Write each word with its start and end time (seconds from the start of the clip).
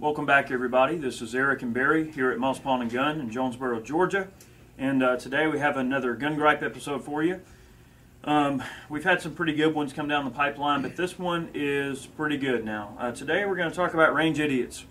Welcome 0.00 0.26
back, 0.26 0.50
everybody. 0.50 0.96
This 0.96 1.22
is 1.22 1.36
Eric 1.36 1.62
and 1.62 1.72
Barry 1.72 2.10
here 2.10 2.32
at 2.32 2.38
Moss 2.40 2.58
Pawn 2.58 2.82
and 2.82 2.90
Gun 2.90 3.20
in 3.20 3.30
Jonesboro, 3.30 3.80
Georgia. 3.80 4.26
And 4.76 5.04
uh, 5.04 5.16
today 5.16 5.46
we 5.46 5.60
have 5.60 5.76
another 5.76 6.14
Gun 6.16 6.34
Gripe 6.34 6.64
episode 6.64 7.04
for 7.04 7.22
you. 7.22 7.40
Um, 8.24 8.60
we've 8.88 9.04
had 9.04 9.22
some 9.22 9.36
pretty 9.36 9.54
good 9.54 9.72
ones 9.72 9.92
come 9.92 10.08
down 10.08 10.24
the 10.24 10.32
pipeline, 10.32 10.82
but 10.82 10.96
this 10.96 11.16
one 11.16 11.48
is 11.54 12.06
pretty 12.06 12.36
good 12.36 12.64
now. 12.64 12.96
Uh, 12.98 13.12
today 13.12 13.44
we're 13.44 13.54
going 13.54 13.70
to 13.70 13.76
talk 13.76 13.94
about 13.94 14.12
range 14.12 14.40
idiots. 14.40 14.84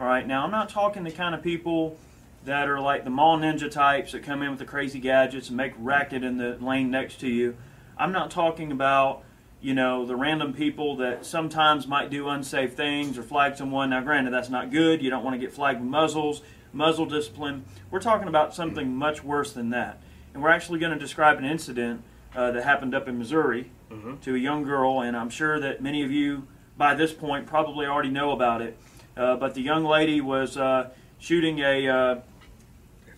All 0.00 0.06
right, 0.06 0.26
now 0.26 0.42
I'm 0.42 0.50
not 0.50 0.68
talking 0.68 1.04
the 1.04 1.12
kind 1.12 1.32
of 1.32 1.44
people 1.44 1.96
that 2.44 2.68
are 2.68 2.80
like 2.80 3.04
the 3.04 3.10
mall 3.10 3.38
ninja 3.38 3.70
types 3.70 4.10
that 4.12 4.24
come 4.24 4.42
in 4.42 4.50
with 4.50 4.58
the 4.58 4.64
crazy 4.64 4.98
gadgets 4.98 5.46
and 5.46 5.56
make 5.56 5.74
racket 5.78 6.24
in 6.24 6.38
the 6.38 6.58
lane 6.60 6.90
next 6.90 7.20
to 7.20 7.28
you. 7.28 7.56
I'm 7.96 8.10
not 8.10 8.32
talking 8.32 8.72
about 8.72 9.22
you 9.60 9.74
know, 9.74 10.06
the 10.06 10.16
random 10.16 10.52
people 10.52 10.96
that 10.96 11.26
sometimes 11.26 11.86
might 11.86 12.10
do 12.10 12.28
unsafe 12.28 12.74
things 12.74 13.18
or 13.18 13.22
flag 13.22 13.56
someone. 13.56 13.90
Now, 13.90 14.00
granted, 14.00 14.32
that's 14.32 14.48
not 14.48 14.70
good. 14.70 15.02
You 15.02 15.10
don't 15.10 15.22
want 15.22 15.34
to 15.34 15.38
get 15.38 15.52
flagged 15.52 15.80
with 15.80 15.88
muzzles, 15.88 16.42
muzzle 16.72 17.06
discipline. 17.06 17.64
We're 17.90 18.00
talking 18.00 18.28
about 18.28 18.54
something 18.54 18.94
much 18.94 19.22
worse 19.22 19.52
than 19.52 19.70
that. 19.70 20.00
And 20.32 20.42
we're 20.42 20.50
actually 20.50 20.78
going 20.78 20.92
to 20.92 20.98
describe 20.98 21.38
an 21.38 21.44
incident 21.44 22.02
uh, 22.34 22.52
that 22.52 22.64
happened 22.64 22.94
up 22.94 23.08
in 23.08 23.18
Missouri 23.18 23.70
mm-hmm. 23.90 24.16
to 24.18 24.34
a 24.34 24.38
young 24.38 24.62
girl, 24.62 25.00
and 25.00 25.16
I'm 25.16 25.30
sure 25.30 25.58
that 25.60 25.82
many 25.82 26.02
of 26.02 26.10
you 26.10 26.46
by 26.76 26.94
this 26.94 27.12
point 27.12 27.46
probably 27.46 27.86
already 27.86 28.10
know 28.10 28.30
about 28.30 28.62
it. 28.62 28.78
Uh, 29.16 29.36
but 29.36 29.54
the 29.54 29.60
young 29.60 29.84
lady 29.84 30.20
was 30.20 30.56
uh, 30.56 30.90
shooting 31.18 31.58
a, 31.58 31.88
uh, 31.88 32.20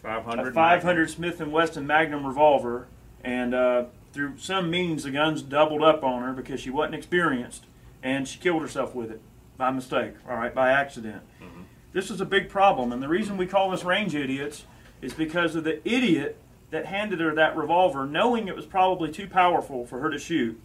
500, 0.02 0.48
a 0.48 0.52
500 0.52 1.10
Smith 1.10 1.40
& 1.40 1.46
Wesson 1.46 1.86
Magnum 1.86 2.26
revolver, 2.26 2.88
and 3.22 3.54
uh, 3.54 3.84
through 4.12 4.34
some 4.38 4.70
means, 4.70 5.04
the 5.04 5.10
guns 5.10 5.42
doubled 5.42 5.82
up 5.82 6.04
on 6.04 6.22
her 6.22 6.32
because 6.32 6.60
she 6.60 6.70
wasn't 6.70 6.94
experienced, 6.94 7.64
and 8.02 8.28
she 8.28 8.38
killed 8.38 8.62
herself 8.62 8.94
with 8.94 9.10
it 9.10 9.20
by 9.56 9.70
mistake, 9.70 10.14
all 10.28 10.36
right, 10.36 10.54
by 10.54 10.70
accident. 10.70 11.22
Mm-hmm. 11.42 11.62
This 11.92 12.10
is 12.10 12.20
a 12.20 12.26
big 12.26 12.48
problem, 12.48 12.92
and 12.92 13.02
the 13.02 13.08
reason 13.08 13.36
we 13.36 13.46
call 13.46 13.70
this 13.70 13.84
range 13.84 14.14
idiots 14.14 14.64
is 15.00 15.14
because 15.14 15.54
of 15.54 15.64
the 15.64 15.86
idiot 15.88 16.38
that 16.70 16.86
handed 16.86 17.20
her 17.20 17.34
that 17.34 17.56
revolver, 17.56 18.06
knowing 18.06 18.48
it 18.48 18.56
was 18.56 18.64
probably 18.64 19.10
too 19.10 19.26
powerful 19.26 19.84
for 19.84 20.00
her 20.00 20.10
to 20.10 20.18
shoot. 20.18 20.60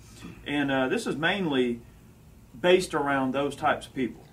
And 0.45 0.71
uh, 0.71 0.87
this 0.87 1.05
is 1.05 1.15
mainly 1.17 1.81
based 2.59 2.93
around 2.93 3.33
those 3.33 3.55
types 3.55 3.87
of 3.87 3.93
people. 3.93 4.23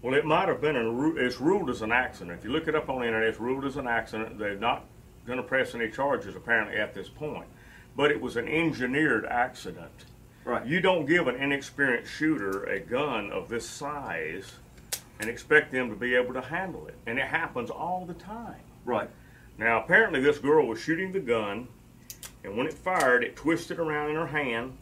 Well, 0.00 0.14
it 0.14 0.24
might 0.24 0.48
have 0.48 0.60
been, 0.60 0.76
an, 0.76 1.14
it's 1.18 1.40
ruled 1.40 1.70
as 1.70 1.82
an 1.82 1.90
accident. 1.90 2.38
If 2.38 2.44
you 2.44 2.50
look 2.50 2.68
it 2.68 2.74
up 2.74 2.88
on 2.88 3.00
the 3.00 3.06
internet, 3.06 3.28
it's 3.28 3.40
ruled 3.40 3.64
as 3.64 3.76
an 3.76 3.88
accident. 3.88 4.38
They're 4.38 4.54
not 4.54 4.84
going 5.26 5.38
to 5.38 5.42
press 5.42 5.74
any 5.74 5.90
charges, 5.90 6.36
apparently, 6.36 6.76
at 6.76 6.94
this 6.94 7.08
point 7.08 7.46
but 7.96 8.10
it 8.10 8.20
was 8.20 8.36
an 8.36 8.48
engineered 8.48 9.24
accident. 9.26 10.06
Right. 10.44 10.66
You 10.66 10.80
don't 10.80 11.06
give 11.06 11.26
an 11.26 11.36
inexperienced 11.36 12.12
shooter 12.12 12.64
a 12.64 12.80
gun 12.80 13.30
of 13.30 13.48
this 13.48 13.68
size 13.68 14.52
and 15.20 15.30
expect 15.30 15.72
them 15.72 15.88
to 15.88 15.96
be 15.96 16.14
able 16.14 16.34
to 16.34 16.40
handle 16.40 16.86
it. 16.86 16.96
And 17.06 17.18
it 17.18 17.26
happens 17.26 17.70
all 17.70 18.04
the 18.04 18.14
time. 18.14 18.60
Right. 18.84 19.08
Now, 19.56 19.82
apparently, 19.82 20.20
this 20.20 20.38
girl 20.38 20.66
was 20.66 20.80
shooting 20.80 21.12
the 21.12 21.20
gun, 21.20 21.68
and 22.42 22.56
when 22.56 22.66
it 22.66 22.74
fired, 22.74 23.22
it 23.22 23.36
twisted 23.36 23.78
around 23.78 24.10
in 24.10 24.16
her 24.16 24.26
hand. 24.26 24.76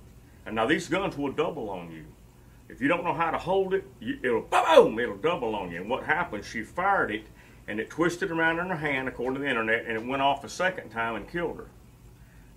And 0.47 0.57
now, 0.57 0.67
these 0.67 0.89
guns 0.89 1.17
will 1.17 1.31
double 1.31 1.69
on 1.71 1.93
you. 1.93 2.05
If 2.69 2.81
you 2.81 2.89
don't 2.89 3.05
know 3.05 3.13
how 3.13 3.31
to 3.31 3.39
hold 3.39 3.75
it, 3.75 3.85
it'll 4.01 4.41
boom, 4.41 4.99
it'll 4.99 5.19
double 5.19 5.55
on 5.55 5.71
you. 5.71 5.83
And 5.83 5.91
what 5.91 6.05
happened, 6.05 6.45
she 6.45 6.63
fired 6.63 7.11
it, 7.11 7.27
and 7.69 7.79
it 7.79 7.91
twisted 7.91 8.31
around 8.31 8.59
in 8.59 8.69
her 8.69 8.77
hand, 8.77 9.09
according 9.09 9.35
to 9.35 9.41
the 9.41 9.49
internet, 9.49 9.85
and 9.87 9.97
it 9.97 10.07
went 10.07 10.23
off 10.23 10.43
a 10.43 10.49
second 10.49 10.89
time 10.89 11.15
and 11.17 11.29
killed 11.29 11.59
her. 11.59 11.67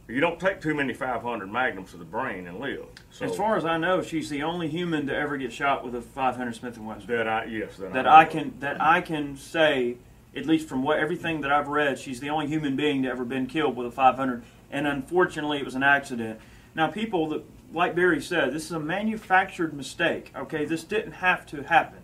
You 0.08 0.22
don't 0.22 0.40
take 0.40 0.62
too 0.62 0.76
many 0.76 0.94
500 0.94 1.52
magnums 1.52 1.92
to 1.92 1.98
the 1.98 2.06
brain 2.06 2.46
and 2.46 2.60
live. 2.60 2.86
So 3.10 3.26
as 3.26 3.36
far 3.36 3.58
as 3.58 3.66
I 3.66 3.78
know, 3.78 4.04
she's 4.04 4.30
the 4.30 4.44
only 4.44 4.68
human 4.68 5.08
to 5.08 5.16
ever 5.16 5.36
get 5.36 5.52
shot 5.52 5.84
with 5.84 5.96
a 5.96 6.02
500 6.02 6.56
Smith 6.56 6.78
and 6.78 6.86
Wesson. 6.86 7.08
That 7.08 7.28
I 7.28 7.46
yes, 7.46 7.78
that, 7.78 7.94
that 7.94 8.08
I, 8.08 8.22
I 8.22 8.26
can 8.26 8.54
that 8.60 8.80
I 8.80 9.02
can 9.02 9.36
say, 9.36 9.98
at 10.36 10.46
least 10.46 10.68
from 10.68 10.84
what 10.84 11.00
everything 11.00 11.42
that 11.42 11.52
I've 11.52 11.68
read, 11.68 11.98
she's 11.98 12.20
the 12.20 12.30
only 12.30 12.46
human 12.46 12.76
being 12.76 13.02
to 13.02 13.10
ever 13.10 13.26
been 13.26 13.48
killed 13.48 13.76
with 13.76 13.88
a 13.88 13.92
500. 13.92 14.44
And 14.70 14.86
unfortunately, 14.86 15.58
it 15.58 15.66
was 15.66 15.76
an 15.76 15.84
accident. 15.84 16.40
Now, 16.76 16.88
people 16.88 17.28
that, 17.30 17.44
like 17.74 17.96
Barry 17.96 18.22
said, 18.22 18.54
this 18.54 18.66
is 18.66 18.72
a 18.72 18.80
manufactured 18.80 19.74
mistake. 19.74 20.32
Okay, 20.36 20.66
this 20.66 20.84
didn't 20.84 21.14
have 21.14 21.48
to 21.48 21.64
happen. 21.64 22.00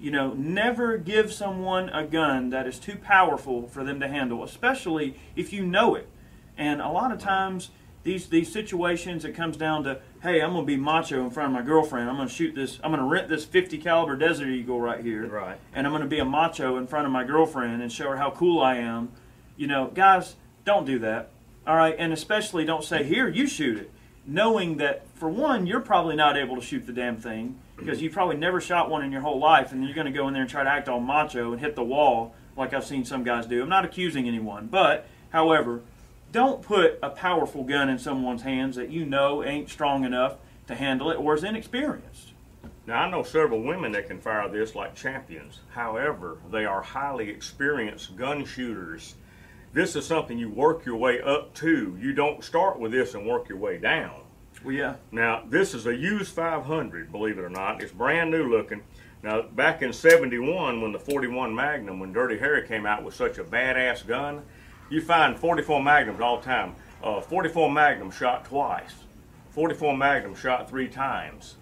You 0.00 0.10
know, 0.10 0.32
never 0.32 0.96
give 0.96 1.32
someone 1.32 1.88
a 1.90 2.04
gun 2.04 2.50
that 2.50 2.66
is 2.66 2.78
too 2.78 2.96
powerful 2.96 3.68
for 3.68 3.84
them 3.84 4.00
to 4.00 4.08
handle, 4.08 4.42
especially 4.42 5.16
if 5.36 5.52
you 5.52 5.64
know 5.64 5.94
it. 5.94 6.08
And 6.58 6.82
a 6.82 6.88
lot 6.88 7.12
of 7.12 7.20
times, 7.20 7.70
these 8.02 8.28
these 8.28 8.52
situations, 8.52 9.24
it 9.24 9.34
comes 9.34 9.56
down 9.56 9.84
to, 9.84 10.00
hey, 10.22 10.40
I'm 10.40 10.52
gonna 10.52 10.66
be 10.66 10.76
macho 10.76 11.24
in 11.24 11.30
front 11.30 11.46
of 11.46 11.52
my 11.52 11.62
girlfriend. 11.62 12.10
I'm 12.10 12.16
gonna 12.16 12.28
shoot 12.28 12.54
this. 12.54 12.78
I'm 12.82 12.90
gonna 12.90 13.06
rent 13.06 13.28
this 13.28 13.44
50 13.44 13.78
caliber 13.78 14.16
Desert 14.16 14.48
Eagle 14.48 14.80
right 14.80 15.02
here, 15.02 15.26
right? 15.28 15.58
And 15.72 15.86
I'm 15.86 15.92
gonna 15.92 16.06
be 16.06 16.18
a 16.18 16.24
macho 16.24 16.76
in 16.76 16.86
front 16.86 17.06
of 17.06 17.12
my 17.12 17.24
girlfriend 17.24 17.80
and 17.80 17.90
show 17.90 18.10
her 18.10 18.16
how 18.16 18.32
cool 18.32 18.60
I 18.60 18.76
am. 18.76 19.10
You 19.56 19.68
know, 19.68 19.90
guys, 19.94 20.34
don't 20.64 20.84
do 20.84 20.98
that. 20.98 21.30
All 21.66 21.76
right, 21.76 21.94
and 21.98 22.12
especially 22.12 22.64
don't 22.64 22.82
say, 22.82 23.04
here, 23.04 23.28
you 23.28 23.46
shoot 23.46 23.76
it, 23.76 23.90
knowing 24.26 24.78
that 24.78 25.06
for 25.14 25.28
one, 25.28 25.66
you're 25.66 25.80
probably 25.80 26.16
not 26.16 26.36
able 26.36 26.56
to 26.56 26.62
shoot 26.62 26.86
the 26.86 26.94
damn 26.94 27.18
thing 27.18 27.60
because 27.76 28.00
you've 28.00 28.14
probably 28.14 28.36
never 28.36 28.60
shot 28.60 28.88
one 28.88 29.04
in 29.04 29.12
your 29.12 29.20
whole 29.20 29.38
life, 29.38 29.70
and 29.70 29.84
you're 29.84 29.94
gonna 29.94 30.10
go 30.10 30.26
in 30.26 30.32
there 30.32 30.42
and 30.42 30.50
try 30.50 30.64
to 30.64 30.70
act 30.70 30.88
all 30.88 30.98
macho 30.98 31.52
and 31.52 31.60
hit 31.60 31.76
the 31.76 31.84
wall 31.84 32.34
like 32.56 32.72
I've 32.72 32.86
seen 32.86 33.04
some 33.04 33.22
guys 33.22 33.46
do. 33.46 33.62
I'm 33.62 33.68
not 33.68 33.84
accusing 33.84 34.26
anyone, 34.26 34.66
but 34.66 35.06
however 35.30 35.82
don't 36.32 36.62
put 36.62 36.98
a 37.02 37.10
powerful 37.10 37.64
gun 37.64 37.88
in 37.88 37.98
someone's 37.98 38.42
hands 38.42 38.76
that 38.76 38.90
you 38.90 39.04
know 39.04 39.42
ain't 39.42 39.68
strong 39.68 40.04
enough 40.04 40.36
to 40.66 40.74
handle 40.74 41.10
it 41.10 41.16
or 41.16 41.34
is 41.34 41.44
inexperienced. 41.44 42.32
Now, 42.86 43.02
I 43.02 43.10
know 43.10 43.22
several 43.22 43.62
women 43.62 43.92
that 43.92 44.08
can 44.08 44.18
fire 44.18 44.48
this 44.48 44.74
like 44.74 44.94
champions. 44.94 45.60
However, 45.70 46.38
they 46.50 46.64
are 46.64 46.80
highly 46.80 47.28
experienced 47.28 48.16
gun 48.16 48.44
shooters. 48.44 49.14
This 49.74 49.94
is 49.94 50.06
something 50.06 50.38
you 50.38 50.48
work 50.48 50.86
your 50.86 50.96
way 50.96 51.20
up 51.20 51.52
to. 51.56 51.96
You 52.00 52.14
don't 52.14 52.42
start 52.42 52.78
with 52.78 52.92
this 52.92 53.14
and 53.14 53.26
work 53.26 53.48
your 53.48 53.58
way 53.58 53.76
down. 53.76 54.22
Well, 54.64 54.74
yeah. 54.74 54.96
Now, 55.12 55.44
this 55.46 55.74
is 55.74 55.86
a 55.86 55.94
used 55.94 56.34
500, 56.34 57.12
believe 57.12 57.38
it 57.38 57.42
or 57.42 57.50
not. 57.50 57.82
It's 57.82 57.92
brand 57.92 58.30
new 58.30 58.48
looking. 58.48 58.82
Now, 59.22 59.42
back 59.42 59.82
in 59.82 59.92
71, 59.92 60.80
when 60.80 60.92
the 60.92 60.98
41 60.98 61.54
Magnum, 61.54 62.00
when 62.00 62.12
Dirty 62.12 62.38
Harry 62.38 62.66
came 62.66 62.86
out 62.86 63.04
with 63.04 63.14
such 63.14 63.38
a 63.38 63.44
badass 63.44 64.06
gun, 64.06 64.42
you 64.90 65.00
find 65.00 65.38
44 65.38 65.82
Magnums 65.82 66.20
all 66.20 66.38
the 66.38 66.44
time. 66.44 66.74
Uh, 67.02 67.20
44 67.20 67.70
Magnum 67.70 68.10
shot 68.10 68.44
twice. 68.44 68.94
44 69.50 69.96
Magnum 69.96 70.34
shot 70.34 70.68
three 70.68 70.88
times. 70.88 71.56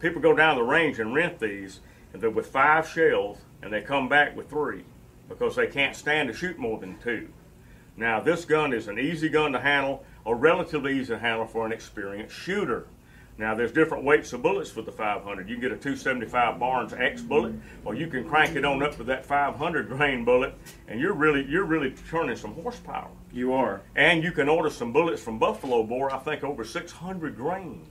People 0.00 0.20
go 0.20 0.34
down 0.34 0.56
the 0.56 0.62
range 0.62 0.98
and 0.98 1.14
rent 1.14 1.38
these, 1.38 1.80
and 2.12 2.20
they're 2.20 2.30
with 2.30 2.46
five 2.46 2.88
shells, 2.88 3.38
and 3.62 3.72
they 3.72 3.80
come 3.80 4.08
back 4.08 4.36
with 4.36 4.50
three 4.50 4.84
because 5.28 5.56
they 5.56 5.66
can't 5.66 5.96
stand 5.96 6.28
to 6.28 6.34
shoot 6.34 6.58
more 6.58 6.78
than 6.78 6.98
two. 6.98 7.28
Now, 7.96 8.20
this 8.20 8.44
gun 8.44 8.72
is 8.72 8.88
an 8.88 8.98
easy 8.98 9.28
gun 9.28 9.52
to 9.52 9.60
handle, 9.60 10.04
or 10.24 10.34
relatively 10.34 10.98
easy 10.98 11.12
to 11.12 11.18
handle 11.18 11.46
for 11.46 11.64
an 11.66 11.72
experienced 11.72 12.34
shooter. 12.34 12.86
Now 13.42 13.56
there's 13.56 13.72
different 13.72 14.04
weights 14.04 14.32
of 14.32 14.40
bullets 14.40 14.70
for 14.70 14.82
the 14.82 14.92
500. 14.92 15.48
You 15.48 15.56
can 15.56 15.62
get 15.62 15.72
a 15.72 15.76
275 15.76 16.60
Barnes 16.60 16.92
X 16.92 17.22
bullet, 17.22 17.52
or 17.84 17.92
you 17.92 18.06
can 18.06 18.24
crank 18.24 18.54
it 18.54 18.64
on 18.64 18.80
up 18.84 18.96
to 18.98 19.02
that 19.02 19.26
500 19.26 19.88
grain 19.88 20.24
bullet, 20.24 20.54
and 20.86 21.00
you're 21.00 21.12
really 21.12 21.44
you're 21.46 21.64
really 21.64 21.92
turning 22.08 22.36
some 22.36 22.54
horsepower. 22.54 23.10
You 23.32 23.52
are. 23.52 23.82
And 23.96 24.22
you 24.22 24.30
can 24.30 24.48
order 24.48 24.70
some 24.70 24.92
bullets 24.92 25.20
from 25.20 25.40
Buffalo 25.40 25.82
Bore, 25.82 26.14
I 26.14 26.18
think 26.18 26.44
over 26.44 26.62
600 26.62 27.34
grain. 27.36 27.84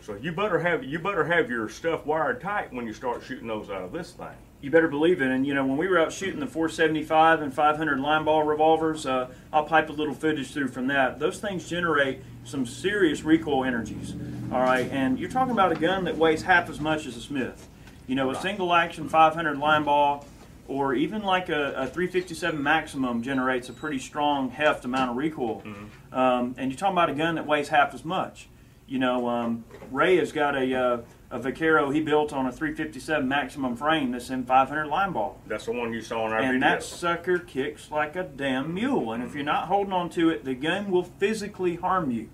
So 0.00 0.16
you 0.16 0.32
better 0.32 0.58
have 0.58 0.82
you 0.82 0.98
better 0.98 1.24
have 1.24 1.48
your 1.48 1.68
stuff 1.68 2.04
wired 2.04 2.40
tight 2.40 2.72
when 2.72 2.84
you 2.84 2.92
start 2.92 3.22
shooting 3.22 3.46
those 3.46 3.70
out 3.70 3.84
of 3.84 3.92
this 3.92 4.10
thing. 4.10 4.34
You 4.60 4.72
better 4.72 4.88
believe 4.88 5.22
it. 5.22 5.30
And 5.30 5.46
you 5.46 5.54
know 5.54 5.64
when 5.64 5.76
we 5.76 5.86
were 5.86 6.00
out 6.00 6.12
shooting 6.12 6.40
the 6.40 6.48
475 6.48 7.42
and 7.42 7.54
500 7.54 7.98
Linebaugh 8.00 8.44
revolvers, 8.44 9.06
uh, 9.06 9.28
I'll 9.52 9.66
pipe 9.66 9.88
a 9.88 9.92
little 9.92 10.14
footage 10.14 10.50
through 10.50 10.68
from 10.68 10.88
that. 10.88 11.20
Those 11.20 11.38
things 11.38 11.68
generate 11.68 12.24
some 12.42 12.66
serious 12.66 13.22
recoil 13.22 13.62
energies. 13.62 14.16
All 14.52 14.60
right, 14.60 14.90
and 14.90 15.16
you're 15.16 15.30
talking 15.30 15.52
about 15.52 15.70
a 15.70 15.76
gun 15.76 16.04
that 16.04 16.16
weighs 16.16 16.42
half 16.42 16.68
as 16.68 16.80
much 16.80 17.06
as 17.06 17.16
a 17.16 17.20
Smith. 17.20 17.68
You 18.08 18.16
know, 18.16 18.30
a 18.30 18.34
single 18.34 18.74
action 18.74 19.08
500 19.08 19.56
Linebaugh 19.56 20.24
or 20.66 20.94
even 20.94 21.22
like 21.22 21.48
a, 21.48 21.72
a 21.72 21.86
357 21.86 22.60
maximum 22.60 23.22
generates 23.22 23.68
a 23.68 23.72
pretty 23.72 23.98
strong 23.98 24.50
heft 24.50 24.84
amount 24.84 25.10
of 25.10 25.16
recoil. 25.16 25.62
Mm-hmm. 25.64 26.14
Um, 26.14 26.54
and 26.58 26.70
you're 26.70 26.78
talking 26.78 26.94
about 26.94 27.10
a 27.10 27.14
gun 27.14 27.36
that 27.36 27.46
weighs 27.46 27.68
half 27.68 27.94
as 27.94 28.04
much. 28.04 28.48
You 28.88 28.98
know, 28.98 29.28
um, 29.28 29.64
Ray 29.92 30.16
has 30.16 30.32
got 30.32 30.56
a, 30.56 30.74
uh, 30.74 30.98
a 31.30 31.38
Vaquero 31.38 31.90
he 31.90 32.00
built 32.00 32.32
on 32.32 32.46
a 32.46 32.52
357 32.52 33.28
maximum 33.28 33.76
frame 33.76 34.10
that's 34.10 34.30
in 34.30 34.44
500 34.44 34.88
Linebaugh. 34.88 35.34
That's 35.46 35.66
the 35.66 35.72
one 35.72 35.92
you 35.92 36.00
saw 36.00 36.26
in 36.26 36.32
our 36.32 36.38
and 36.40 36.54
video. 36.54 36.68
that 36.68 36.82
sucker 36.82 37.38
kicks 37.38 37.90
like 37.90 38.16
a 38.16 38.24
damn 38.24 38.74
mule. 38.74 39.12
And 39.12 39.22
if 39.22 39.34
you're 39.34 39.44
not 39.44 39.68
holding 39.68 39.92
on 39.92 40.10
to 40.10 40.30
it, 40.30 40.44
the 40.44 40.54
gun 40.54 40.90
will 40.90 41.04
physically 41.04 41.76
harm 41.76 42.10
you. 42.10 42.30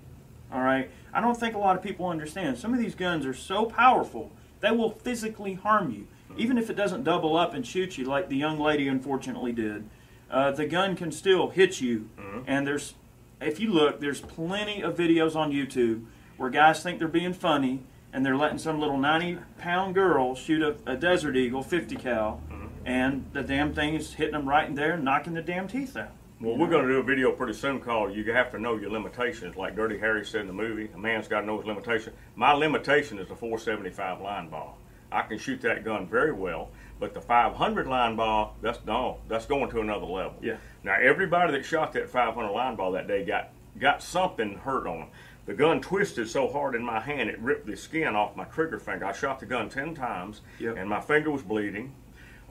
All 0.51 0.61
right. 0.61 0.89
I 1.17 1.19
don't 1.19 1.35
think 1.35 1.55
a 1.55 1.57
lot 1.57 1.75
of 1.75 1.81
people 1.81 2.05
understand. 2.05 2.59
Some 2.59 2.75
of 2.75 2.79
these 2.79 2.93
guns 2.93 3.25
are 3.25 3.33
so 3.33 3.65
powerful 3.65 4.31
they 4.59 4.69
will 4.69 4.91
physically 4.91 5.55
harm 5.55 5.89
you, 5.89 6.05
even 6.37 6.59
if 6.59 6.69
it 6.69 6.75
doesn't 6.75 7.03
double 7.03 7.35
up 7.35 7.55
and 7.55 7.65
shoot 7.65 7.97
you 7.97 8.05
like 8.05 8.29
the 8.29 8.37
young 8.37 8.59
lady 8.59 8.87
unfortunately 8.87 9.51
did. 9.51 9.89
Uh, 10.29 10.51
the 10.51 10.67
gun 10.67 10.95
can 10.95 11.11
still 11.11 11.49
hit 11.49 11.81
you, 11.81 12.07
mm-hmm. 12.19 12.41
and 12.45 12.67
there's, 12.67 12.93
if 13.41 13.59
you 13.59 13.73
look, 13.73 13.99
there's 13.99 14.21
plenty 14.21 14.83
of 14.83 14.95
videos 14.95 15.35
on 15.35 15.51
YouTube 15.51 16.05
where 16.37 16.51
guys 16.51 16.83
think 16.83 16.99
they're 16.99 17.07
being 17.07 17.33
funny 17.33 17.81
and 18.13 18.23
they're 18.23 18.37
letting 18.37 18.59
some 18.59 18.79
little 18.79 18.97
90 18.99 19.39
pound 19.57 19.95
girl 19.95 20.35
shoot 20.35 20.61
a, 20.61 20.75
a 20.85 20.95
Desert 20.95 21.35
Eagle 21.35 21.63
50 21.63 21.95
cal, 21.95 22.43
mm-hmm. 22.47 22.67
and 22.85 23.25
the 23.33 23.41
damn 23.41 23.73
thing 23.73 23.95
is 23.95 24.13
hitting 24.13 24.33
them 24.33 24.47
right 24.47 24.69
in 24.69 24.75
there 24.75 24.93
and 24.93 25.03
knocking 25.03 25.33
the 25.33 25.41
damn 25.41 25.67
teeth 25.67 25.97
out. 25.97 26.11
Well, 26.39 26.55
we're 26.55 26.69
going 26.69 26.85
to 26.85 26.93
do 26.93 26.99
a 26.99 27.03
video 27.03 27.31
pretty 27.31 27.53
soon 27.53 27.79
called 27.79 28.13
"You 28.13 28.31
Have 28.31 28.51
to 28.51 28.59
Know 28.59 28.77
Your 28.77 28.91
Limitations." 28.91 29.55
Like 29.55 29.75
Dirty 29.75 29.97
Harry 29.97 30.23
said 30.23 30.41
in 30.41 30.47
the 30.47 30.53
movie, 30.53 30.87
a 30.93 30.97
man's 30.97 31.27
got 31.27 31.41
to 31.41 31.47
know 31.47 31.57
his 31.57 31.65
limitation. 31.65 32.13
My 32.35 32.53
limitation 32.53 33.17
is 33.17 33.31
a 33.31 33.35
475 33.35 34.19
Linebaugh. 34.19 34.73
I 35.11 35.23
can 35.23 35.39
shoot 35.39 35.61
that 35.61 35.83
gun 35.83 36.05
very 36.05 36.31
well, 36.33 36.69
but 36.99 37.13
the 37.15 37.21
500 37.21 37.87
Linebaugh, 37.87 38.51
that's 38.61 38.79
no, 38.85 39.17
that's 39.27 39.47
going 39.47 39.69
to 39.71 39.81
another 39.81 40.05
level. 40.05 40.35
Yeah. 40.41 40.57
Now 40.83 40.95
everybody 41.01 41.53
that 41.53 41.65
shot 41.65 41.93
that 41.93 42.07
500 42.09 42.49
Linebaugh 42.51 42.93
that 42.93 43.07
day 43.07 43.25
got 43.25 43.49
got 43.79 44.03
something 44.03 44.57
hurt 44.59 44.85
on 44.85 44.99
them. 44.99 45.07
The 45.47 45.53
gun 45.55 45.81
twisted 45.81 46.29
so 46.29 46.47
hard 46.51 46.75
in 46.75 46.83
my 46.83 46.99
hand 46.99 47.29
it 47.31 47.39
ripped 47.39 47.65
the 47.65 47.75
skin 47.77 48.15
off 48.15 48.35
my 48.35 48.43
trigger 48.43 48.77
finger. 48.79 49.05
I 49.05 49.11
shot 49.13 49.39
the 49.39 49.45
gun 49.47 49.69
ten 49.69 49.95
times, 49.95 50.41
Yep. 50.59 50.75
and 50.77 50.87
my 50.87 51.01
finger 51.01 51.31
was 51.31 51.41
bleeding. 51.41 51.93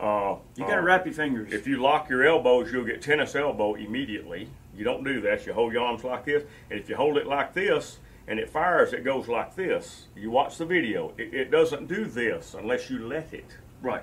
Uh, 0.00 0.36
You 0.56 0.64
got 0.64 0.70
to 0.74 0.78
uh, 0.78 0.82
wrap 0.82 1.06
your 1.06 1.14
fingers. 1.14 1.52
if 1.52 1.66
you 1.66 1.80
lock 1.80 2.08
your 2.10 2.26
elbows, 2.26 2.70
you'll 2.72 2.84
get 2.84 3.00
tennis 3.02 3.34
elbow 3.34 3.74
immediately. 3.74 4.48
You 4.76 4.84
don't 4.84 5.04
do 5.04 5.20
that. 5.22 5.46
You 5.46 5.52
hold 5.54 5.72
your 5.72 5.84
arms 5.84 6.04
like 6.04 6.24
this, 6.26 6.44
and 6.70 6.78
if 6.78 6.88
you 6.88 6.96
hold 6.96 7.16
it 7.16 7.26
like 7.26 7.54
this 7.54 7.98
and 8.28 8.38
it 8.38 8.50
fires, 8.50 8.92
it 8.92 9.04
goes 9.04 9.26
like 9.28 9.54
this. 9.56 10.06
You 10.16 10.30
watch 10.30 10.58
the 10.58 10.66
video. 10.66 11.12
It, 11.16 11.32
it 11.32 11.50
doesn't 11.50 11.86
do 11.88 12.04
this 12.04 12.54
unless 12.54 12.90
you 12.90 13.06
let 13.06 13.32
it. 13.32 13.46
right. 13.82 14.02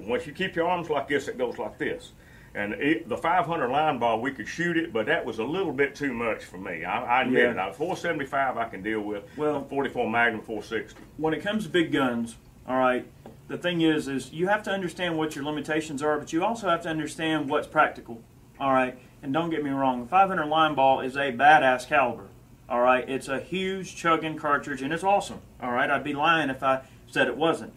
Once 0.00 0.26
you 0.26 0.32
keep 0.32 0.56
your 0.56 0.66
arms 0.66 0.88
like 0.88 1.08
this, 1.08 1.28
it 1.28 1.36
goes 1.36 1.58
like 1.58 1.76
this. 1.76 2.12
And 2.54 2.72
it, 2.74 3.06
the 3.06 3.18
500 3.18 3.68
Linebaugh, 3.68 4.18
we 4.18 4.30
could 4.30 4.48
shoot 4.48 4.78
it, 4.78 4.94
but 4.94 5.04
that 5.06 5.22
was 5.26 5.40
a 5.40 5.44
little 5.44 5.72
bit 5.74 5.94
too 5.94 6.14
much 6.14 6.42
for 6.44 6.56
me. 6.56 6.84
I, 6.86 7.02
I 7.18 7.22
admit 7.24 7.42
Yeah. 7.42 7.50
it. 7.50 7.58
I, 7.58 7.70
475 7.72 8.56
I 8.56 8.64
can 8.70 8.82
deal 8.82 9.02
with. 9.02 9.24
Well- 9.36 9.66
44 9.68 10.08
Magnum 10.08 10.40
460. 10.40 10.98
when 11.18 11.34
it 11.34 11.42
comes 11.42 11.64
to 11.64 11.68
big 11.68 11.92
guns, 11.92 12.36
all 12.66 12.78
right, 12.78 13.06
the 13.48 13.58
thing 13.58 13.80
is, 13.80 14.08
is 14.08 14.32
you 14.32 14.48
have 14.48 14.62
to 14.64 14.70
understand 14.70 15.18
what 15.18 15.34
your 15.34 15.44
limitations 15.44 16.02
are, 16.02 16.18
but 16.18 16.32
you 16.32 16.44
also 16.44 16.68
have 16.68 16.82
to 16.82 16.88
understand 16.88 17.48
what's 17.48 17.66
practical, 17.66 18.22
all 18.58 18.72
right. 18.72 18.98
And 19.22 19.32
don't 19.32 19.50
get 19.50 19.62
me 19.62 19.70
wrong, 19.70 20.02
the 20.02 20.08
500 20.08 20.46
Linebaugh 20.46 21.04
is 21.04 21.16
a 21.16 21.32
badass 21.32 21.86
caliber, 21.86 22.28
all 22.68 22.80
right. 22.80 23.08
It's 23.08 23.28
a 23.28 23.40
huge 23.40 23.96
chugging 23.96 24.36
cartridge, 24.36 24.82
and 24.82 24.92
it's 24.92 25.04
awesome, 25.04 25.40
all 25.62 25.72
right. 25.72 25.90
I'd 25.90 26.04
be 26.04 26.14
lying 26.14 26.50
if 26.50 26.62
I 26.62 26.82
said 27.06 27.26
it 27.28 27.36
wasn't. 27.36 27.72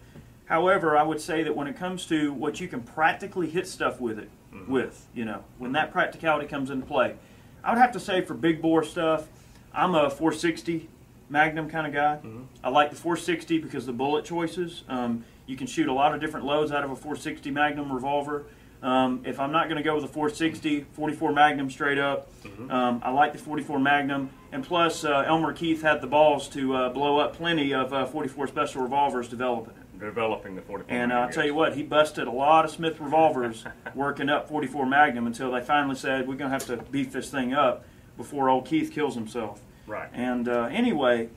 However, 0.46 0.96
I 0.96 1.02
would 1.02 1.20
say 1.20 1.42
that 1.42 1.54
when 1.54 1.66
it 1.66 1.76
comes 1.76 2.06
to 2.06 2.32
what 2.32 2.58
you 2.60 2.68
can 2.68 2.80
practically 2.80 3.48
hit 3.50 3.66
stuff 3.68 4.00
with 4.00 4.18
it, 4.18 4.30
with 4.66 5.06
you 5.14 5.24
know, 5.26 5.44
when 5.58 5.72
that 5.72 5.92
practicality 5.92 6.46
comes 6.46 6.70
into 6.70 6.86
play, 6.86 7.16
I 7.62 7.70
would 7.70 7.78
have 7.78 7.92
to 7.92 8.00
say 8.00 8.22
for 8.22 8.32
big 8.34 8.62
bore 8.62 8.82
stuff, 8.82 9.28
I'm 9.74 9.94
a 9.94 10.08
460 10.08 10.88
Magnum 11.30 11.68
kind 11.68 11.86
of 11.86 11.92
guy. 11.92 12.18
I 12.64 12.70
like 12.70 12.88
the 12.88 12.96
460 12.96 13.58
because 13.58 13.84
the 13.84 13.92
bullet 13.92 14.24
choices. 14.24 14.84
Um, 14.88 15.24
you 15.48 15.56
can 15.56 15.66
shoot 15.66 15.88
a 15.88 15.92
lot 15.92 16.14
of 16.14 16.20
different 16.20 16.46
loads 16.46 16.70
out 16.70 16.84
of 16.84 16.90
a 16.90 16.94
460 16.94 17.50
Magnum 17.50 17.90
revolver. 17.90 18.44
Um, 18.80 19.22
if 19.24 19.40
I'm 19.40 19.50
not 19.50 19.64
going 19.64 19.78
to 19.78 19.82
go 19.82 19.96
with 19.96 20.04
a 20.04 20.08
460, 20.08 20.86
44 20.92 21.32
Magnum 21.32 21.68
straight 21.68 21.98
up, 21.98 22.30
um, 22.70 23.00
I 23.02 23.10
like 23.10 23.32
the 23.32 23.38
44 23.38 23.80
Magnum. 23.80 24.30
And 24.52 24.62
plus, 24.62 25.04
uh, 25.04 25.24
Elmer 25.26 25.52
Keith 25.52 25.82
had 25.82 26.00
the 26.00 26.06
balls 26.06 26.48
to 26.50 26.74
uh, 26.76 26.88
blow 26.90 27.18
up 27.18 27.34
plenty 27.34 27.74
of 27.74 27.92
uh, 27.92 28.06
44 28.06 28.46
Special 28.46 28.82
revolvers 28.82 29.26
developing 29.26 29.74
it. 29.74 29.98
Developing 29.98 30.54
the 30.54 30.62
44 30.62 30.94
And 30.94 31.10
uh, 31.10 31.16
I'll 31.16 31.30
tell 31.30 31.44
you 31.44 31.54
what, 31.54 31.74
he 31.74 31.82
busted 31.82 32.28
a 32.28 32.30
lot 32.30 32.64
of 32.64 32.70
Smith 32.70 33.00
revolvers 33.00 33.64
working 33.96 34.28
up 34.28 34.48
44 34.48 34.86
Magnum 34.86 35.26
until 35.26 35.50
they 35.50 35.62
finally 35.62 35.96
said, 35.96 36.28
we're 36.28 36.36
going 36.36 36.50
to 36.50 36.56
have 36.56 36.66
to 36.66 36.76
beef 36.76 37.10
this 37.10 37.30
thing 37.30 37.54
up 37.54 37.84
before 38.16 38.48
old 38.48 38.66
Keith 38.66 38.92
kills 38.92 39.14
himself. 39.14 39.60
Right. 39.88 40.08
And 40.12 40.46
uh, 40.46 40.68
anyway, 40.70 41.30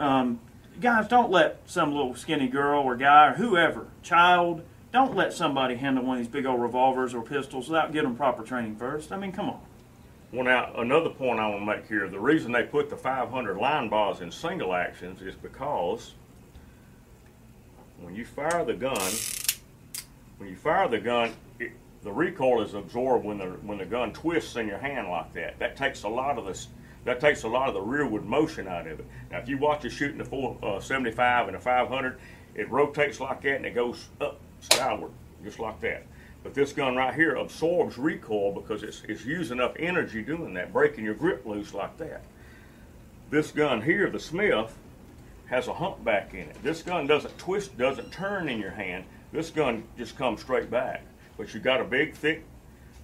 um, 0.00 0.40
guys, 0.80 1.08
don't 1.08 1.30
let 1.30 1.60
some 1.66 1.94
little 1.94 2.14
skinny 2.14 2.48
girl 2.48 2.82
or 2.82 2.96
guy 2.96 3.28
or 3.28 3.34
whoever, 3.34 3.86
child, 4.02 4.62
don't 4.92 5.16
let 5.16 5.32
somebody 5.32 5.74
handle 5.74 6.04
one 6.04 6.18
of 6.18 6.24
these 6.24 6.32
big 6.32 6.46
old 6.46 6.60
revolvers 6.60 7.14
or 7.14 7.22
pistols 7.22 7.68
without 7.68 7.92
them 7.92 8.14
proper 8.16 8.42
training 8.42 8.76
first. 8.76 9.10
I 9.10 9.16
mean, 9.16 9.32
come 9.32 9.50
on. 9.50 9.60
Well, 10.32 10.44
now 10.44 10.72
another 10.76 11.10
point 11.10 11.38
I 11.38 11.48
want 11.48 11.62
to 11.62 11.66
make 11.66 11.88
here: 11.88 12.08
the 12.08 12.18
reason 12.18 12.52
they 12.52 12.64
put 12.64 12.90
the 12.90 12.96
500 12.96 13.56
Linebaughs 13.56 14.20
in 14.20 14.30
single 14.30 14.74
actions 14.74 15.22
is 15.22 15.34
because 15.34 16.14
when 18.00 18.14
you 18.14 18.24
fire 18.24 18.64
the 18.64 18.74
gun, 18.74 19.12
when 20.38 20.48
you 20.48 20.56
fire 20.56 20.88
the 20.88 20.98
gun, 20.98 21.32
it, 21.58 21.72
the 22.02 22.12
recoil 22.12 22.62
is 22.62 22.74
absorbed 22.74 23.24
when 23.24 23.38
the 23.38 23.46
when 23.62 23.78
the 23.78 23.84
gun 23.84 24.12
twists 24.12 24.56
in 24.56 24.66
your 24.66 24.78
hand 24.78 25.08
like 25.08 25.32
that. 25.34 25.58
That 25.58 25.76
takes 25.76 26.02
a 26.02 26.08
lot 26.08 26.38
of 26.38 26.46
this. 26.46 26.68
That 27.04 27.20
takes 27.20 27.42
a 27.42 27.48
lot 27.48 27.68
of 27.68 27.74
the 27.74 27.80
rearward 27.80 28.24
motion 28.24 28.66
out 28.66 28.86
of 28.86 29.00
it. 29.00 29.06
Now, 29.30 29.38
if 29.38 29.48
you 29.48 29.58
watch 29.58 29.84
us 29.84 29.92
shooting 29.92 30.18
the 30.18 30.24
475 30.24 31.44
uh, 31.44 31.46
and 31.48 31.56
a 31.56 31.60
500, 31.60 32.18
it 32.54 32.70
rotates 32.70 33.20
like 33.20 33.42
that 33.42 33.56
and 33.56 33.66
it 33.66 33.74
goes 33.74 34.08
up 34.20 34.40
skyward, 34.60 35.12
just 35.42 35.58
like 35.58 35.80
that. 35.80 36.06
But 36.42 36.54
this 36.54 36.72
gun 36.72 36.96
right 36.96 37.14
here 37.14 37.34
absorbs 37.34 37.98
recoil 37.98 38.52
because 38.52 38.82
it's, 38.82 39.02
it's 39.08 39.24
using 39.24 39.60
up 39.60 39.76
energy 39.78 40.22
doing 40.22 40.54
that, 40.54 40.72
breaking 40.72 41.04
your 41.04 41.14
grip 41.14 41.44
loose 41.46 41.74
like 41.74 41.96
that. 41.98 42.22
This 43.30 43.50
gun 43.50 43.82
here, 43.82 44.10
the 44.10 44.20
Smith, 44.20 44.76
has 45.46 45.68
a 45.68 45.74
humpback 45.74 46.32
in 46.32 46.40
it. 46.40 46.62
This 46.62 46.82
gun 46.82 47.06
doesn't 47.06 47.36
twist, 47.38 47.76
doesn't 47.76 48.12
turn 48.12 48.48
in 48.48 48.58
your 48.60 48.70
hand. 48.70 49.04
This 49.32 49.50
gun 49.50 49.84
just 49.98 50.16
comes 50.16 50.40
straight 50.40 50.70
back. 50.70 51.02
But 51.36 51.52
you 51.52 51.60
got 51.60 51.80
a 51.80 51.84
big, 51.84 52.14
thick, 52.14 52.44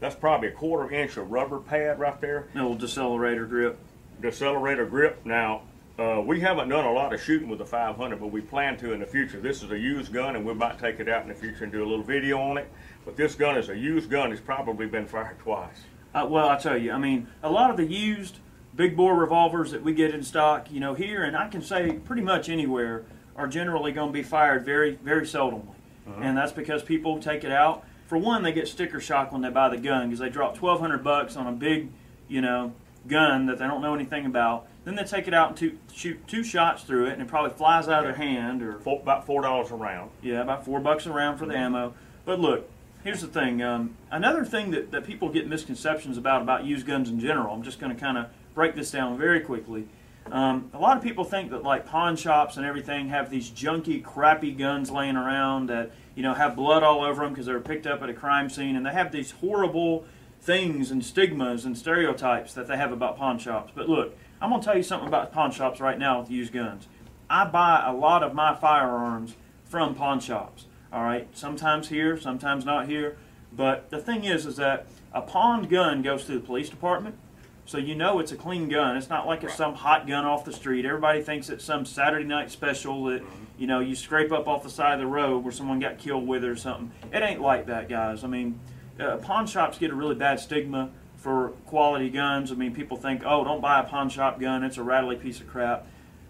that's 0.00 0.14
probably 0.14 0.48
a 0.48 0.52
quarter 0.52 0.92
inch 0.92 1.16
of 1.18 1.30
rubber 1.30 1.58
pad 1.58 1.98
right 1.98 2.18
there 2.20 2.48
A 2.54 2.58
little 2.58 2.76
decelerator 2.76 3.48
grip. 3.48 3.78
Decelerator 4.20 4.88
grip. 4.88 5.20
Now, 5.24 5.62
uh, 5.98 6.20
we 6.20 6.40
haven't 6.40 6.68
done 6.68 6.86
a 6.86 6.92
lot 6.92 7.12
of 7.12 7.20
shooting 7.20 7.48
with 7.48 7.58
the 7.58 7.66
500, 7.66 8.18
but 8.18 8.28
we 8.28 8.40
plan 8.40 8.76
to 8.78 8.92
in 8.92 9.00
the 9.00 9.06
future. 9.06 9.40
This 9.40 9.62
is 9.62 9.70
a 9.70 9.78
used 9.78 10.12
gun, 10.12 10.36
and 10.36 10.46
we 10.46 10.54
might 10.54 10.78
take 10.78 10.98
it 10.98 11.08
out 11.08 11.22
in 11.22 11.28
the 11.28 11.34
future 11.34 11.64
and 11.64 11.72
do 11.72 11.84
a 11.84 11.88
little 11.88 12.04
video 12.04 12.40
on 12.40 12.56
it. 12.58 12.70
But 13.04 13.16
this 13.16 13.34
gun 13.34 13.56
is 13.58 13.68
a 13.68 13.76
used 13.76 14.10
gun. 14.10 14.32
It's 14.32 14.40
probably 14.40 14.86
been 14.86 15.06
fired 15.06 15.38
twice. 15.38 15.82
Uh, 16.14 16.26
well, 16.28 16.48
I 16.48 16.56
tell 16.56 16.76
you, 16.76 16.92
I 16.92 16.98
mean, 16.98 17.28
a 17.42 17.50
lot 17.50 17.70
of 17.70 17.76
the 17.76 17.84
used 17.84 18.38
big 18.74 18.96
bore 18.96 19.14
revolvers 19.14 19.70
that 19.72 19.82
we 19.82 19.92
get 19.92 20.14
in 20.14 20.22
stock, 20.22 20.70
you 20.70 20.80
know, 20.80 20.94
here 20.94 21.22
and 21.22 21.36
I 21.36 21.48
can 21.48 21.62
say 21.62 21.92
pretty 21.92 22.22
much 22.22 22.48
anywhere, 22.48 23.04
are 23.36 23.46
generally 23.46 23.92
going 23.92 24.08
to 24.08 24.12
be 24.12 24.22
fired 24.22 24.64
very, 24.64 24.96
very 24.96 25.24
seldomly, 25.26 25.74
and 26.20 26.36
that's 26.36 26.52
because 26.52 26.82
people 26.82 27.20
take 27.20 27.44
it 27.44 27.52
out. 27.52 27.84
For 28.06 28.18
one, 28.18 28.42
they 28.42 28.52
get 28.52 28.68
sticker 28.68 29.00
shock 29.00 29.32
when 29.32 29.40
they 29.40 29.50
buy 29.50 29.68
the 29.68 29.76
gun 29.76 30.08
because 30.08 30.18
they 30.18 30.28
drop 30.28 30.56
twelve 30.56 30.80
hundred 30.80 31.04
bucks 31.04 31.36
on 31.36 31.46
a 31.46 31.52
big, 31.52 31.90
you 32.28 32.40
know, 32.40 32.72
gun 33.06 33.46
that 33.46 33.58
they 33.58 33.66
don't 33.66 33.80
know 33.82 33.94
anything 33.94 34.26
about. 34.26 34.66
Then 34.84 34.94
they 34.94 35.04
take 35.04 35.28
it 35.28 35.34
out 35.34 35.48
and 35.50 35.56
two, 35.56 35.78
shoot 35.92 36.26
two 36.26 36.42
shots 36.42 36.82
through 36.84 37.06
it, 37.06 37.12
and 37.14 37.22
it 37.22 37.28
probably 37.28 37.50
flies 37.50 37.88
out 37.88 38.00
of 38.00 38.04
their 38.04 38.14
hand 38.14 38.62
or 38.62 38.78
Four, 38.80 39.00
about 39.00 39.26
four 39.26 39.42
dollars 39.42 39.70
a 39.70 39.74
round. 39.74 40.10
yeah, 40.22 40.40
about 40.40 40.64
four 40.64 40.80
bucks 40.80 41.06
around 41.06 41.36
for 41.38 41.46
the 41.46 41.56
ammo. 41.56 41.94
But 42.24 42.40
look, 42.40 42.68
here's 43.04 43.20
the 43.20 43.26
thing. 43.26 43.62
Um, 43.62 43.96
another 44.10 44.44
thing 44.44 44.70
that, 44.70 44.90
that 44.90 45.04
people 45.04 45.28
get 45.28 45.46
misconceptions 45.48 46.16
about 46.16 46.42
about 46.42 46.64
used 46.64 46.86
guns 46.86 47.10
in 47.10 47.20
general. 47.20 47.54
I'm 47.54 47.62
just 47.62 47.78
going 47.78 47.94
to 47.94 48.00
kind 48.00 48.16
of 48.18 48.26
break 48.54 48.74
this 48.74 48.90
down 48.90 49.18
very 49.18 49.40
quickly. 49.40 49.86
Um, 50.30 50.70
a 50.72 50.78
lot 50.78 50.96
of 50.96 51.02
people 51.02 51.24
think 51.24 51.50
that 51.50 51.62
like 51.62 51.86
pawn 51.86 52.14
shops 52.16 52.56
and 52.56 52.64
everything 52.64 53.08
have 53.08 53.30
these 53.30 53.50
junky, 53.50 54.02
crappy 54.02 54.52
guns 54.52 54.90
laying 54.90 55.16
around 55.16 55.68
that 55.68 55.90
you 56.14 56.22
know 56.22 56.34
have 56.34 56.56
blood 56.56 56.82
all 56.82 57.04
over 57.04 57.22
them 57.22 57.32
because 57.32 57.46
they 57.46 57.52
were 57.52 57.60
picked 57.60 57.86
up 57.86 58.02
at 58.02 58.08
a 58.08 58.14
crime 58.14 58.48
scene, 58.48 58.76
and 58.76 58.86
they 58.86 58.92
have 58.92 59.12
these 59.12 59.32
horrible 59.32 60.04
things 60.40 60.90
and 60.90 61.04
stigmas 61.04 61.64
and 61.64 61.76
stereotypes 61.76 62.54
that 62.54 62.66
they 62.66 62.76
have 62.76 62.92
about 62.92 63.18
pawn 63.18 63.38
shops. 63.38 63.72
But 63.74 63.88
look, 63.88 64.16
I'm 64.40 64.50
going 64.50 64.60
to 64.60 64.64
tell 64.64 64.76
you 64.76 64.82
something 64.82 65.08
about 65.08 65.32
pawn 65.32 65.52
shops 65.52 65.80
right 65.80 65.98
now 65.98 66.20
with 66.20 66.30
used 66.30 66.52
guns. 66.52 66.88
I 67.28 67.44
buy 67.44 67.84
a 67.86 67.92
lot 67.92 68.22
of 68.22 68.34
my 68.34 68.54
firearms 68.54 69.36
from 69.64 69.94
pawn 69.94 70.20
shops. 70.20 70.66
All 70.92 71.04
right, 71.04 71.28
sometimes 71.36 71.88
here, 71.88 72.18
sometimes 72.18 72.64
not 72.64 72.88
here. 72.88 73.16
But 73.52 73.90
the 73.90 73.98
thing 73.98 74.24
is, 74.24 74.46
is 74.46 74.56
that 74.56 74.86
a 75.12 75.22
pawned 75.22 75.70
gun 75.70 76.02
goes 76.02 76.24
to 76.24 76.32
the 76.32 76.40
police 76.40 76.68
department, 76.68 77.16
so 77.64 77.78
you 77.78 77.94
know 77.94 78.18
it's 78.18 78.32
a 78.32 78.36
clean 78.36 78.68
gun. 78.68 78.96
It's 78.96 79.08
not 79.08 79.26
like 79.26 79.44
it's 79.44 79.54
some 79.54 79.74
hot 79.74 80.08
gun 80.08 80.24
off 80.24 80.44
the 80.44 80.52
street. 80.52 80.84
Everybody 80.84 81.22
thinks 81.22 81.48
it's 81.48 81.64
some 81.64 81.84
Saturday 81.84 82.24
night 82.24 82.50
special 82.50 83.04
that 83.04 83.22
mm-hmm. 83.22 83.44
you 83.58 83.68
know 83.68 83.78
you 83.78 83.94
scrape 83.94 84.32
up 84.32 84.48
off 84.48 84.64
the 84.64 84.70
side 84.70 84.94
of 84.94 85.00
the 85.00 85.06
road 85.06 85.44
where 85.44 85.52
someone 85.52 85.78
got 85.78 85.98
killed 85.98 86.26
with 86.26 86.42
it 86.42 86.48
or 86.48 86.56
something. 86.56 86.90
It 87.12 87.22
ain't 87.22 87.40
like 87.40 87.66
that, 87.66 87.88
guys. 87.88 88.24
I 88.24 88.26
mean, 88.26 88.58
uh, 89.00 89.16
pawn 89.18 89.46
shops 89.46 89.78
get 89.78 89.90
a 89.90 89.94
really 89.94 90.14
bad 90.14 90.40
stigma 90.40 90.90
for 91.16 91.50
quality 91.66 92.10
guns. 92.10 92.50
I 92.52 92.54
mean, 92.54 92.74
people 92.74 92.96
think, 92.96 93.22
oh, 93.24 93.44
don't 93.44 93.60
buy 93.60 93.80
a 93.80 93.84
pawn 93.84 94.08
shop 94.08 94.40
gun; 94.40 94.62
it's 94.64 94.76
a 94.78 94.82
rattly 94.82 95.16
piece 95.16 95.40
of 95.40 95.48
crap, 95.48 95.86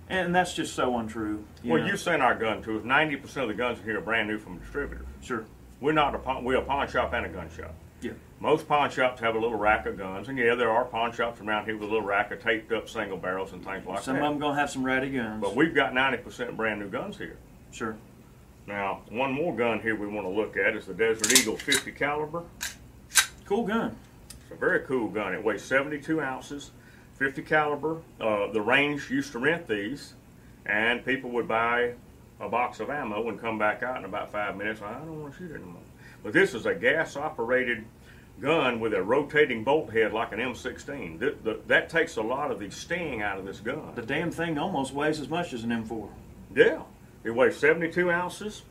and 0.09 0.35
that's 0.35 0.55
just 0.55 0.75
so 0.75 0.97
untrue. 0.99 1.45
You 1.63 1.73
well, 1.73 1.83
know? 1.83 1.89
you 1.89 1.97
sent 1.97 2.23
our 2.23 2.35
gun 2.35 2.63
to 2.63 2.79
us. 2.79 2.85
Ninety 2.85 3.17
percent 3.17 3.45
of 3.45 3.49
the 3.49 3.55
guns 3.55 3.79
here 3.85 3.99
are 3.99 4.01
brand 4.01 4.29
new 4.29 4.39
from 4.39 4.57
a 4.57 4.61
distributor. 4.61 5.05
sure, 5.23 5.45
We're 5.81 5.93
not 5.93 6.15
a 6.15 6.19
pawn. 6.19 6.45
We're 6.45 6.57
a 6.59 6.63
pawn 6.63 6.89
shop 6.89 7.13
and 7.13 7.27
a 7.27 7.29
gun 7.29 7.49
shop. 7.57 7.75
yeah, 8.01 8.13
Most 8.41 8.67
pawn 8.67 8.91
shops 8.91 9.21
have 9.21 9.35
a 9.35 9.39
little 9.39 9.59
rack 9.59 9.87
of 9.87 9.97
guns, 9.99 10.29
and 10.29 10.39
yeah, 10.39 10.55
there 10.55 10.71
are 10.71 10.85
pawn 10.85 11.13
shops 11.13 11.41
around 11.41 11.67
here 11.67 11.75
with 11.75 11.89
a 11.89 11.93
little 11.93 12.07
rack 12.07 12.31
of 12.31 12.43
taped 12.43 12.73
up 12.73 12.89
single 12.89 13.17
barrels 13.17 13.53
and 13.53 13.65
things 13.65 13.87
like 13.87 14.03
some 14.03 14.15
that. 14.15 14.21
Some 14.21 14.27
of 14.27 14.33
them 14.33 14.39
gonna 14.39 14.59
have 14.59 14.71
some 14.71 14.85
ratty 14.85 15.11
guns. 15.11 15.41
But 15.41 15.55
we've 15.55 15.75
got 15.75 15.95
ninety 15.95 16.19
percent 16.19 16.57
brand 16.57 16.81
new 16.81 16.89
guns 16.89 17.17
here. 17.17 17.37
sure. 17.71 17.97
Now, 18.71 19.01
one 19.11 19.33
more 19.33 19.55
gun 19.55 19.81
here 19.81 19.97
we 19.97 20.07
want 20.07 20.25
to 20.27 20.31
look 20.31 20.57
at 20.57 20.77
is 20.77 20.87
the 20.87 20.95
Desert 20.95 21.37
Eagle 21.37 21.57
50 21.57 21.91
caliber. 21.91 22.45
Cool 23.45 23.67
gun. 23.67 23.97
It's 24.29 24.53
a 24.53 24.55
very 24.55 24.81
cool 24.87 25.09
gun. 25.09 25.35
It 25.35 25.43
weighs 25.43 25.63
72 25.65 26.21
ounces, 26.21 26.71
50 27.19 27.43
caliber. 27.43 28.01
Uh, 28.21 28.53
the 28.53 28.61
range 28.61 29.11
used 29.11 29.33
to 29.33 29.41
rent 29.41 29.67
these, 29.67 30.15
and 30.67 31.05
people 31.05 31.31
would 31.31 31.49
buy 31.49 31.95
a 32.39 32.49
box 32.49 32.79
of 32.79 32.91
ammo 32.91 33.29
and 33.29 33.41
come 33.41 33.59
back 33.59 33.83
out 33.83 33.99
in 33.99 34.05
about 34.05 34.31
five 34.31 34.57
minutes. 34.57 34.81
I 34.83 34.93
don't 34.93 35.21
want 35.21 35.33
to 35.33 35.39
shoot 35.39 35.53
anymore. 35.53 35.83
But 36.23 36.33
this 36.33 36.55
is 36.55 36.65
a 36.65 36.75
gas 36.75 37.17
operated 37.17 37.85
gun 38.41 38.79
with 38.79 38.95
a 38.95 39.03
rotating 39.03 39.65
bolt 39.65 39.93
head 39.93 40.13
like 40.13 40.31
an 40.31 40.39
M16. 40.39 41.19
Th- 41.19 41.35
th- 41.43 41.59
that 41.67 41.91
takes 41.91 42.19
a 42.19 42.23
lot 42.23 42.53
of 42.53 42.61
the 42.61 42.71
sting 42.71 43.21
out 43.21 43.37
of 43.37 43.45
this 43.45 43.59
gun. 43.59 43.97
The 43.97 44.03
damn 44.03 44.31
thing 44.31 44.59
almost 44.59 44.95
weighs 44.95 45.19
as 45.19 45.29
much 45.29 45.53
as 45.53 45.65
an 45.65 45.71
M4. 45.71 46.09
Yeah, 46.55 46.83
it 47.25 47.31
weighs 47.31 47.57
72 47.57 48.11
ounces, 48.11 48.63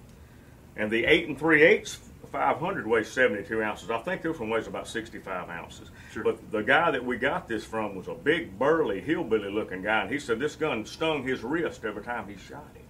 and 0.76 0.90
the 0.92 1.06
8 1.06 1.28
and 1.28 1.40
3 1.40 1.64
eighths 1.64 2.00
500 2.32 2.88
weighs 2.88 3.10
72 3.10 3.62
ounces. 3.62 3.90
I 3.90 3.98
think 4.00 4.22
this 4.22 4.40
one 4.40 4.50
weighs 4.50 4.68
about 4.68 4.88
65 4.88 5.50
ounces. 5.50 5.90
Sure. 6.12 6.24
But 6.24 6.52
the 6.52 6.62
guy 6.62 6.92
that 6.92 7.04
we 7.04 7.18
got 7.18 7.48
this 7.48 7.64
from 7.64 7.96
was 7.96 8.08
a 8.08 8.14
big, 8.14 8.58
burly, 8.58 9.02
hillbilly 9.02 9.50
looking 9.50 9.82
guy, 9.82 10.02
and 10.02 10.12
he 10.12 10.20
said 10.20 10.40
this 10.40 10.56
gun 10.56 10.86
stung 10.86 11.24
his 11.24 11.44
wrist 11.44 11.84
every 11.86 12.04
time 12.04 12.28
he 12.28 12.38
shot 12.38 12.68
it. 12.76 12.86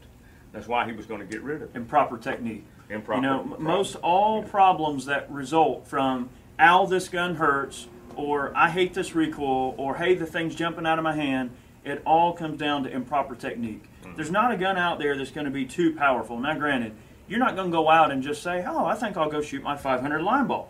That's 0.51 0.67
why 0.67 0.85
he 0.85 0.93
was 0.93 1.05
going 1.05 1.21
to 1.21 1.27
get 1.27 1.41
rid 1.43 1.61
of 1.61 1.69
it. 1.69 1.77
Improper 1.77 2.17
technique. 2.17 2.65
Improper. 2.89 3.21
You 3.21 3.27
know, 3.27 3.43
most 3.59 3.95
all 3.97 4.43
problems 4.43 5.05
that 5.05 5.29
result 5.31 5.87
from 5.87 6.29
"ow, 6.59 6.85
this 6.85 7.07
gun 7.07 7.35
hurts," 7.35 7.87
or 8.15 8.51
"I 8.55 8.69
hate 8.69 8.93
this 8.93 9.13
recoil," 9.13 9.75
or 9.77 9.95
"hey, 9.95 10.15
the 10.15 10.25
thing's 10.25 10.55
jumping 10.55 10.87
out 10.87 10.97
of 10.97 11.03
my 11.03 11.15
hand," 11.15 11.51
it 11.83 12.01
all 12.05 12.33
comes 12.33 12.59
down 12.59 12.83
to 12.83 12.91
improper 12.91 13.35
technique. 13.35 13.83
There's 14.15 14.31
not 14.31 14.51
a 14.51 14.57
gun 14.57 14.77
out 14.77 14.99
there 14.99 15.17
that's 15.17 15.31
going 15.31 15.45
to 15.45 15.51
be 15.51 15.65
too 15.65 15.95
powerful. 15.95 16.39
Now, 16.39 16.55
granted, 16.55 16.93
you're 17.27 17.39
not 17.39 17.55
going 17.55 17.71
to 17.71 17.75
go 17.75 17.89
out 17.89 18.11
and 18.11 18.21
just 18.23 18.43
say, 18.43 18.63
"Oh, 18.67 18.85
I 18.85 18.95
think 18.95 19.17
I'll 19.17 19.29
go 19.29 19.41
shoot 19.41 19.63
my 19.63 19.77
500 19.77 20.21
Linebaugh 20.21 20.65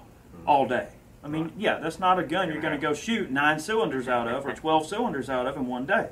all 0.46 0.68
day." 0.68 0.90
I 1.24 1.28
mean, 1.28 1.52
yeah, 1.58 1.80
that's 1.80 2.00
not 2.00 2.20
a 2.20 2.24
gun 2.24 2.50
you're 2.50 2.62
going 2.62 2.74
to 2.74 2.80
go 2.80 2.94
shoot 2.94 3.30
nine 3.30 3.60
cylinders 3.60 4.08
out 4.08 4.28
of 4.28 4.46
or 4.46 4.54
12 4.54 4.88
cylinders 4.88 5.30
out 5.30 5.48
of 5.48 5.58
in 5.58 5.68
one 5.68 5.86
day. 5.86 6.10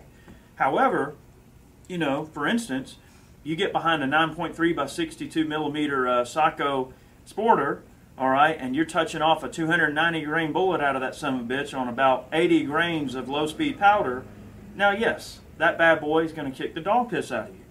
However, 0.56 1.16
you 1.88 1.98
know, 1.98 2.26
for 2.26 2.46
instance, 2.46 2.98
you 3.44 3.56
get 3.56 3.72
behind 3.72 4.04
a 4.04 4.08
9.3 4.08 4.76
by 4.76 4.86
62 4.86 5.46
millimeter 5.46 6.08
uh, 6.08 6.26
Sako 6.26 6.94
Sporter, 7.26 7.82
all 8.18 8.30
right, 8.30 8.58
and 8.60 8.76
you're 8.76 8.86
touching 8.86 9.22
off 9.22 9.44
a 9.44 9.50
290 9.50 10.22
grain 10.26 10.52
bullet 10.52 10.82
out 10.82 10.96
of 10.96 11.02
that 11.02 11.16
son 11.16 11.36
of 11.36 11.42
a 11.42 11.54
bitch 11.54 11.78
on 11.78 11.88
about 11.88 12.28
80 12.34 12.64
grains 12.64 13.16
of 13.16 13.30
low 13.30 13.48
speed 13.48 13.80
powder. 13.80 14.26
Now, 14.78 14.92
yes, 14.92 15.40
that 15.58 15.78
bad 15.78 16.00
boy 16.00 16.24
is 16.24 16.32
going 16.32 16.50
to 16.50 16.58
kick 16.58 16.74
the 16.74 16.80
dog 16.80 17.10
piss 17.10 17.32
out 17.32 17.50
of 17.50 17.56
you. 17.56 17.62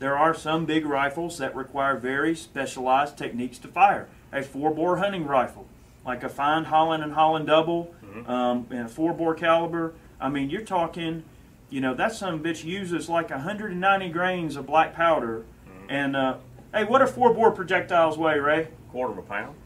There 0.00 0.18
are 0.18 0.34
some 0.34 0.64
big 0.64 0.84
rifles 0.84 1.38
that 1.38 1.54
require 1.54 1.96
very 1.96 2.34
specialized 2.34 3.16
techniques 3.16 3.58
to 3.58 3.68
fire. 3.68 4.08
A 4.32 4.42
four 4.42 4.74
bore 4.74 4.96
hunting 4.96 5.24
rifle, 5.26 5.66
like 6.04 6.24
a 6.24 6.28
fine 6.28 6.64
Holland 6.64 7.04
and 7.04 7.12
Holland 7.12 7.46
double, 7.46 7.94
um, 8.26 8.66
and 8.70 8.86
a 8.86 8.88
four 8.88 9.14
bore 9.14 9.34
caliber. 9.34 9.94
I 10.20 10.28
mean, 10.28 10.50
you're 10.50 10.62
talking 10.62 11.22
you 11.74 11.80
know, 11.80 11.92
that 11.94 12.14
son 12.14 12.34
a 12.34 12.38
bitch 12.38 12.62
uses 12.62 13.08
like 13.08 13.30
190 13.30 14.08
grains 14.10 14.54
of 14.54 14.64
black 14.64 14.94
powder. 14.94 15.44
And, 15.88 16.14
uh, 16.14 16.36
hey, 16.72 16.84
what 16.84 17.00
do 17.00 17.06
four 17.06 17.34
bore 17.34 17.50
projectiles 17.50 18.16
weigh, 18.16 18.38
Ray? 18.38 18.68
Quarter 18.92 19.12
of 19.14 19.18
a 19.18 19.22
pound. 19.22 19.56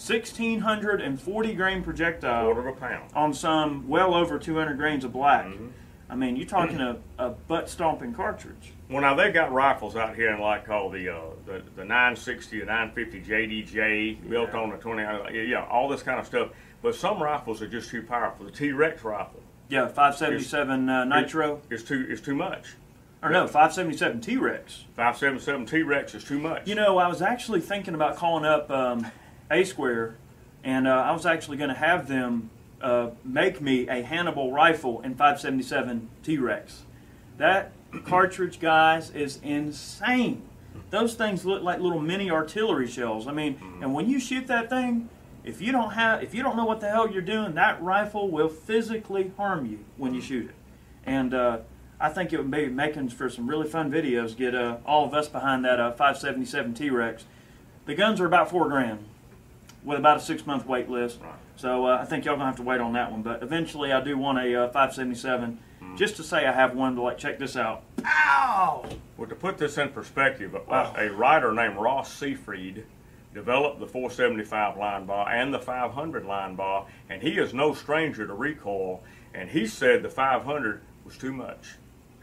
1,640 0.00 1.54
grain 1.54 1.82
projectile 1.82 2.44
Quarter 2.44 2.68
of 2.68 2.76
a 2.76 2.80
pound. 2.80 3.10
on 3.14 3.34
some 3.34 3.86
well 3.88 4.14
over 4.14 4.38
200 4.38 4.76
grains 4.76 5.04
of 5.04 5.12
black. 5.12 5.46
Mm-hmm. 5.46 5.68
I 6.08 6.16
mean, 6.16 6.34
you're 6.36 6.46
talking 6.46 6.80
a, 6.80 6.96
a 7.18 7.30
butt 7.30 7.70
stomping 7.70 8.12
cartridge. 8.12 8.72
Well, 8.88 9.02
now 9.02 9.14
they've 9.14 9.32
got 9.32 9.52
rifles 9.52 9.94
out 9.94 10.16
here, 10.16 10.30
and 10.30 10.40
like 10.40 10.66
called 10.66 10.94
the 10.94 11.08
uh, 11.08 11.20
the 11.46 11.62
the 11.76 11.84
960, 11.84 12.58
the 12.60 12.66
950 12.66 13.20
JDJ, 13.30 14.28
built 14.28 14.52
on 14.54 14.70
the 14.70 14.76
20, 14.76 15.02
uh, 15.04 15.28
yeah, 15.30 15.64
all 15.66 15.88
this 15.88 16.02
kind 16.02 16.18
of 16.18 16.26
stuff. 16.26 16.50
But 16.82 16.96
some 16.96 17.22
rifles 17.22 17.62
are 17.62 17.68
just 17.68 17.90
too 17.90 18.02
powerful. 18.02 18.46
The 18.46 18.52
T-Rex 18.52 19.04
rifle 19.04 19.40
Yeah, 19.68 19.86
577 19.86 20.88
uh, 20.88 21.04
Nitro. 21.04 21.60
is 21.70 21.84
too 21.84 22.06
is 22.08 22.20
too 22.20 22.34
much. 22.34 22.74
Or 23.22 23.28
no, 23.28 23.46
577 23.46 24.20
T 24.22 24.36
Rex. 24.38 24.84
577 24.96 25.66
T-Rex 25.66 26.14
is 26.14 26.24
too 26.24 26.38
much. 26.38 26.66
You 26.66 26.74
know, 26.74 26.96
I 26.98 27.06
was 27.06 27.20
actually 27.20 27.60
thinking 27.60 27.94
about 27.94 28.16
calling 28.16 28.46
up 28.46 28.70
um, 28.70 29.06
A 29.50 29.64
Square, 29.64 30.16
and 30.62 30.86
uh, 30.86 30.90
I 30.90 31.12
was 31.12 31.26
actually 31.26 31.56
going 31.56 31.70
to 31.70 31.76
have 31.76 32.08
them 32.08 32.50
uh, 32.80 33.10
make 33.24 33.60
me 33.60 33.88
a 33.88 34.02
Hannibal 34.02 34.52
rifle 34.52 35.00
in 35.02 35.12
577 35.14 36.08
T 36.22 36.38
Rex. 36.38 36.84
That 37.38 37.72
cartridge, 38.04 38.60
guys, 38.60 39.10
is 39.10 39.38
insane. 39.42 40.42
Those 40.90 41.14
things 41.14 41.44
look 41.44 41.62
like 41.62 41.80
little 41.80 42.00
mini 42.00 42.30
artillery 42.30 42.86
shells. 42.86 43.26
I 43.26 43.32
mean, 43.32 43.58
and 43.80 43.94
when 43.94 44.08
you 44.08 44.20
shoot 44.20 44.46
that 44.48 44.68
thing, 44.68 45.08
if 45.44 45.60
you 45.60 45.72
don't 45.72 45.92
have, 45.92 46.22
if 46.22 46.34
you 46.34 46.42
don't 46.42 46.56
know 46.56 46.64
what 46.64 46.80
the 46.80 46.88
hell 46.88 47.10
you're 47.10 47.22
doing, 47.22 47.54
that 47.54 47.82
rifle 47.82 48.30
will 48.30 48.48
physically 48.48 49.32
harm 49.36 49.66
you 49.66 49.80
when 49.96 50.14
you 50.14 50.20
shoot 50.20 50.50
it. 50.50 50.54
And 51.04 51.32
uh, 51.32 51.58
I 51.98 52.08
think 52.10 52.32
it 52.32 52.38
would 52.38 52.50
be 52.50 52.68
making 52.68 53.08
for 53.10 53.28
some 53.28 53.48
really 53.48 53.68
fun 53.68 53.90
videos. 53.90 54.36
Get 54.36 54.54
uh, 54.54 54.78
all 54.84 55.04
of 55.06 55.14
us 55.14 55.28
behind 55.28 55.64
that 55.64 55.80
uh, 55.80 55.92
577 55.92 56.74
T-Rex. 56.74 57.24
The 57.86 57.94
guns 57.94 58.20
are 58.20 58.26
about 58.26 58.50
four 58.50 58.68
grand, 58.68 59.04
with 59.84 59.98
about 59.98 60.18
a 60.18 60.20
six 60.20 60.46
month 60.46 60.66
wait 60.66 60.88
list. 60.88 61.20
Right. 61.22 61.34
So 61.56 61.86
uh, 61.86 61.98
I 62.00 62.04
think 62.04 62.24
y'all 62.24 62.34
gonna 62.36 62.46
have 62.46 62.56
to 62.56 62.62
wait 62.62 62.80
on 62.80 62.92
that 62.94 63.10
one. 63.10 63.22
But 63.22 63.42
eventually, 63.42 63.92
I 63.92 64.00
do 64.02 64.16
want 64.16 64.38
a 64.38 64.64
uh, 64.64 64.68
577, 64.68 65.58
just 65.96 66.16
to 66.16 66.22
say 66.22 66.46
I 66.46 66.52
have 66.52 66.74
one 66.74 66.94
to 66.96 67.02
like 67.02 67.18
check 67.18 67.38
this 67.38 67.56
out. 67.56 67.82
Ow! 68.04 68.84
Well, 69.16 69.28
to 69.28 69.34
put 69.34 69.58
this 69.58 69.76
in 69.78 69.90
perspective, 69.90 70.54
a- 70.54 70.92
a 70.96 71.10
writer 71.12 71.52
named 71.52 71.76
Ross 71.76 72.12
Seyfried 72.12 72.84
developed 73.34 73.78
the 73.78 73.86
475 73.86 74.76
Linebaugh 74.76 75.28
and 75.28 75.54
the 75.54 75.58
500 75.60 76.24
Linebaugh, 76.24 76.86
and 77.08 77.22
he 77.22 77.38
is 77.38 77.54
no 77.54 77.74
stranger 77.74 78.26
to 78.26 78.34
recoil. 78.34 79.02
And 79.34 79.48
he 79.48 79.66
said 79.66 80.02
the 80.02 80.08
500 80.08 80.80
was 81.04 81.16
too 81.16 81.32
much. 81.32 81.76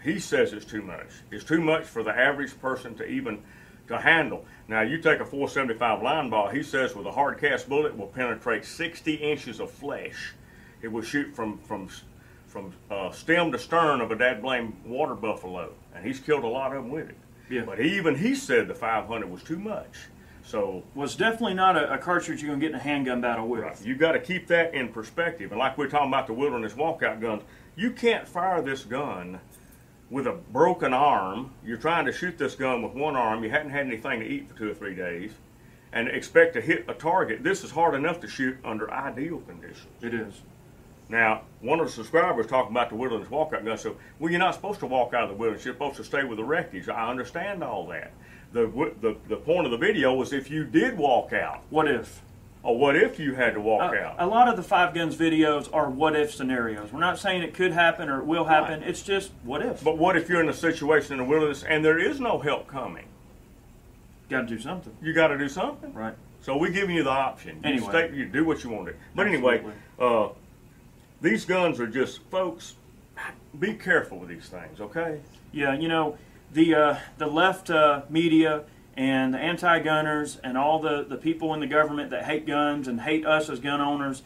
He 0.03 0.19
says 0.19 0.51
it's 0.51 0.65
too 0.65 0.81
much. 0.81 1.07
It's 1.31 1.43
too 1.45 1.61
much 1.61 1.85
for 1.85 2.03
the 2.03 2.11
average 2.11 2.59
person 2.59 2.95
to 2.95 3.05
even 3.07 3.41
to 3.87 3.97
handle. 3.97 4.45
Now 4.67 4.81
you 4.81 4.97
take 4.97 5.19
a 5.19 5.25
475 5.25 5.99
Linebaugh, 5.99 6.53
He 6.53 6.63
says 6.63 6.95
with 6.95 7.05
a 7.05 7.11
hard 7.11 7.39
cast 7.39 7.69
bullet 7.69 7.97
will 7.97 8.07
penetrate 8.07 8.65
60 8.65 9.15
inches 9.15 9.59
of 9.59 9.71
flesh. 9.71 10.33
It 10.81 10.89
will 10.89 11.01
shoot 11.01 11.35
from 11.35 11.57
from 11.59 11.89
from 12.47 12.73
uh, 12.89 13.11
stem 13.11 13.51
to 13.51 13.59
stern 13.59 13.99
of 13.99 14.11
a 14.11 14.15
dad 14.15 14.41
blame 14.41 14.77
water 14.85 15.15
buffalo, 15.15 15.73
and 15.93 16.05
he's 16.05 16.19
killed 16.19 16.43
a 16.43 16.47
lot 16.47 16.75
of 16.75 16.83
them 16.83 16.91
with 16.91 17.09
it. 17.09 17.17
Yeah. 17.49 17.63
But 17.65 17.79
even 17.79 18.15
he 18.15 18.35
said 18.35 18.67
the 18.67 18.75
500 18.75 19.29
was 19.29 19.43
too 19.43 19.59
much. 19.59 20.07
So 20.43 20.83
Was 20.95 21.17
definitely 21.17 21.55
not 21.55 21.75
a, 21.75 21.93
a 21.93 21.97
cartridge 21.97 22.41
you're 22.41 22.51
gonna 22.51 22.61
get 22.61 22.69
in 22.69 22.75
a 22.75 22.83
handgun 22.83 23.19
battle 23.19 23.47
with. 23.47 23.61
Right. 23.61 23.85
You 23.85 23.95
got 23.95 24.13
to 24.13 24.19
keep 24.19 24.47
that 24.47 24.73
in 24.73 24.89
perspective. 24.89 25.51
And 25.51 25.59
like 25.59 25.77
we're 25.77 25.89
talking 25.89 26.07
about 26.07 26.27
the 26.27 26.33
wilderness 26.33 26.73
walkout 26.73 27.19
guns, 27.19 27.43
you 27.75 27.91
can't 27.91 28.27
fire 28.27 28.61
this 28.61 28.85
gun 28.85 29.41
with 30.09 30.27
a 30.27 30.33
broken 30.33 30.93
arm. 30.93 31.51
You're 31.65 31.77
trying 31.77 32.05
to 32.05 32.11
shoot 32.11 32.37
this 32.37 32.55
gun 32.55 32.81
with 32.81 32.93
one 32.93 33.15
arm. 33.15 33.43
You 33.43 33.49
hadn't 33.49 33.71
had 33.71 33.87
anything 33.87 34.19
to 34.21 34.25
eat 34.25 34.49
for 34.49 34.57
two 34.57 34.71
or 34.71 34.73
three 34.73 34.95
days, 34.95 35.31
and 35.91 36.07
expect 36.07 36.53
to 36.53 36.61
hit 36.61 36.85
a 36.87 36.93
target. 36.93 37.43
This 37.43 37.63
is 37.63 37.71
hard 37.71 37.95
enough 37.95 38.19
to 38.21 38.27
shoot 38.27 38.57
under 38.63 38.91
ideal 38.91 39.39
conditions. 39.39 39.87
It 40.01 40.13
is. 40.13 40.41
Now, 41.09 41.43
one 41.61 41.79
of 41.79 41.85
the 41.85 41.91
subscribers 41.91 42.47
talking 42.47 42.71
about 42.71 42.89
the 42.89 42.95
wilderness 42.95 43.29
walkout 43.29 43.63
gun. 43.63 43.77
So, 43.77 43.95
well, 44.19 44.29
you're 44.29 44.39
not 44.39 44.55
supposed 44.55 44.79
to 44.81 44.85
walk 44.85 45.13
out 45.13 45.23
of 45.23 45.29
the 45.29 45.35
wilderness. 45.35 45.63
You're 45.63 45.73
supposed 45.73 45.95
to 45.97 46.03
stay 46.03 46.23
with 46.23 46.37
the 46.37 46.43
wreckage. 46.43 46.89
I 46.89 47.09
understand 47.09 47.63
all 47.63 47.87
that. 47.87 48.11
The, 48.51 48.67
the, 49.01 49.15
the 49.27 49.37
point 49.37 49.65
of 49.65 49.71
the 49.71 49.77
video 49.77 50.13
was 50.13 50.33
if 50.33 50.49
you 50.49 50.65
did 50.65 50.97
walk 50.97 51.33
out, 51.33 51.63
What 51.69 51.87
if? 51.87 52.21
Or 52.67 52.77
what 52.77 52.97
if 52.97 53.17
you 53.17 53.33
had 53.33 53.53
to 53.53 53.61
walk 53.61 53.93
Uh, 53.93 53.97
out? 53.97 54.15
a 54.19 54.25
lot 54.27 54.49
of 54.49 54.57
the 54.57 54.61
five 54.61 54.93
guns 54.93 55.15
videos 55.15 55.69
are 55.73 55.89
what 55.89 56.17
if 56.17 56.33
scenarios. 56.35 56.91
We're 56.91 56.99
not 56.99 57.17
saying 57.17 57.41
it 57.41 57.53
could 57.53 57.71
happen 57.71 58.09
or 58.09 58.19
it 58.19 58.25
will 58.25 58.43
happen. 58.43 58.83
It's 58.83 59.01
just 59.01 59.31
what 59.43 59.61
if. 59.65 59.81
But 59.81 59.97
what 59.97 60.17
if 60.17 60.27
you're 60.27 60.41
in 60.41 60.49
a 60.49 60.53
situation 60.53 61.13
in 61.13 61.19
the 61.19 61.23
wilderness 61.23 61.63
and 61.63 61.83
there 61.83 61.97
is 61.97 62.19
no 62.19 62.39
help 62.39 62.67
coming? 62.67 63.05
Got 64.29 64.41
to 64.41 64.47
do 64.47 64.59
something, 64.59 64.93
You 65.01 65.13
got 65.13 65.27
to 65.29 65.37
do 65.37 65.47
something. 65.47 65.93
right? 65.93 66.13
So 66.41 66.57
we're 66.57 66.71
giving 66.71 66.93
you 66.97 67.03
the 67.03 67.09
option. 67.09 67.61
You 67.63 67.69
Anyway. 67.71 67.87
stay, 67.89 68.11
you 68.13 68.25
do 68.25 68.43
what 68.43 68.63
you 68.65 68.69
want 68.69 68.87
to. 68.87 68.91
do. 68.91 68.97
But 69.15 69.27
anyway, 69.27 69.63
uh, 69.97 70.27
these 71.21 71.45
guns 71.45 71.79
are 71.79 71.87
just, 71.87 72.21
folks. 72.29 72.75
Be 73.57 73.73
careful 73.75 74.19
with 74.19 74.27
these 74.29 74.49
things, 74.49 74.79
okay? 74.81 75.21
Yeah, 75.53 75.73
you 75.73 75.87
know, 75.87 76.17
the 76.51 76.75
uh, 76.75 76.95
the 77.17 77.25
left 77.27 77.69
uh, 77.69 78.01
media 78.09 78.63
and 78.97 79.31
the 79.31 79.37
anti-gunners 79.37 80.37
and 80.43 80.57
all 80.57 80.79
the, 80.79 81.05
the 81.07 81.17
people 81.17 81.53
in 81.53 81.59
the 81.59 81.67
government 81.67 82.09
that 82.09 82.25
hate 82.25 82.47
guns 82.47 82.87
and 82.87 83.01
hate 83.01 83.27
us 83.27 83.47
as 83.47 83.59
gun 83.59 83.79
owners, 83.79 84.23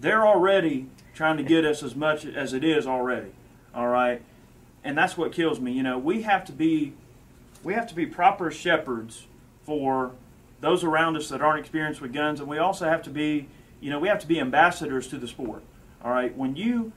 they're 0.00 0.26
already 0.26 0.86
trying 1.14 1.36
to 1.36 1.44
get 1.44 1.64
us 1.64 1.84
as 1.84 1.94
much 1.94 2.26
as 2.26 2.52
it 2.52 2.64
is 2.64 2.84
already. 2.84 3.30
All 3.72 3.86
right, 3.86 4.20
and 4.82 4.98
that's 4.98 5.16
what 5.16 5.32
kills 5.32 5.60
me. 5.60 5.72
You 5.72 5.84
know, 5.84 5.98
we 5.98 6.22
have 6.22 6.44
to 6.46 6.52
be 6.52 6.94
we 7.62 7.74
have 7.74 7.86
to 7.88 7.94
be 7.94 8.06
proper 8.06 8.50
shepherds 8.50 9.26
for 9.62 10.12
those 10.60 10.82
around 10.82 11.16
us 11.16 11.28
that 11.28 11.40
aren't 11.40 11.60
experienced 11.60 12.00
with 12.00 12.12
guns, 12.12 12.40
and 12.40 12.48
we 12.48 12.58
also 12.58 12.88
have 12.88 13.02
to 13.02 13.10
be, 13.10 13.48
you 13.80 13.90
know, 13.90 14.00
we 14.00 14.08
have 14.08 14.18
to 14.20 14.26
be 14.26 14.40
ambassadors 14.40 15.06
to 15.08 15.18
the 15.18 15.28
sport. 15.28 15.62
All 16.02 16.10
right, 16.10 16.36
when 16.36 16.56
you 16.56 16.92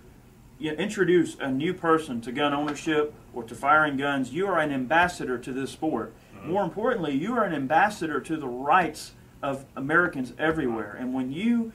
you 0.58 0.72
introduce 0.72 1.36
a 1.40 1.52
new 1.52 1.74
person 1.74 2.22
to 2.22 2.32
gun 2.32 2.54
ownership 2.54 3.14
or 3.34 3.44
to 3.44 3.54
firing 3.54 3.98
guns, 3.98 4.32
you 4.32 4.48
are 4.48 4.60
an 4.60 4.72
ambassador 4.72 5.38
to 5.38 5.54
this 5.54 5.70
sport. 5.70 6.14
More 6.46 6.64
importantly, 6.64 7.14
you 7.14 7.34
are 7.36 7.44
an 7.44 7.54
ambassador 7.54 8.20
to 8.22 8.38
the 8.38 8.48
rights 8.48 9.14
of 9.44 9.66
Americans 9.76 10.34
everywhere. 10.38 10.96
And 11.00 11.14
when 11.14 11.32
you 11.32 11.72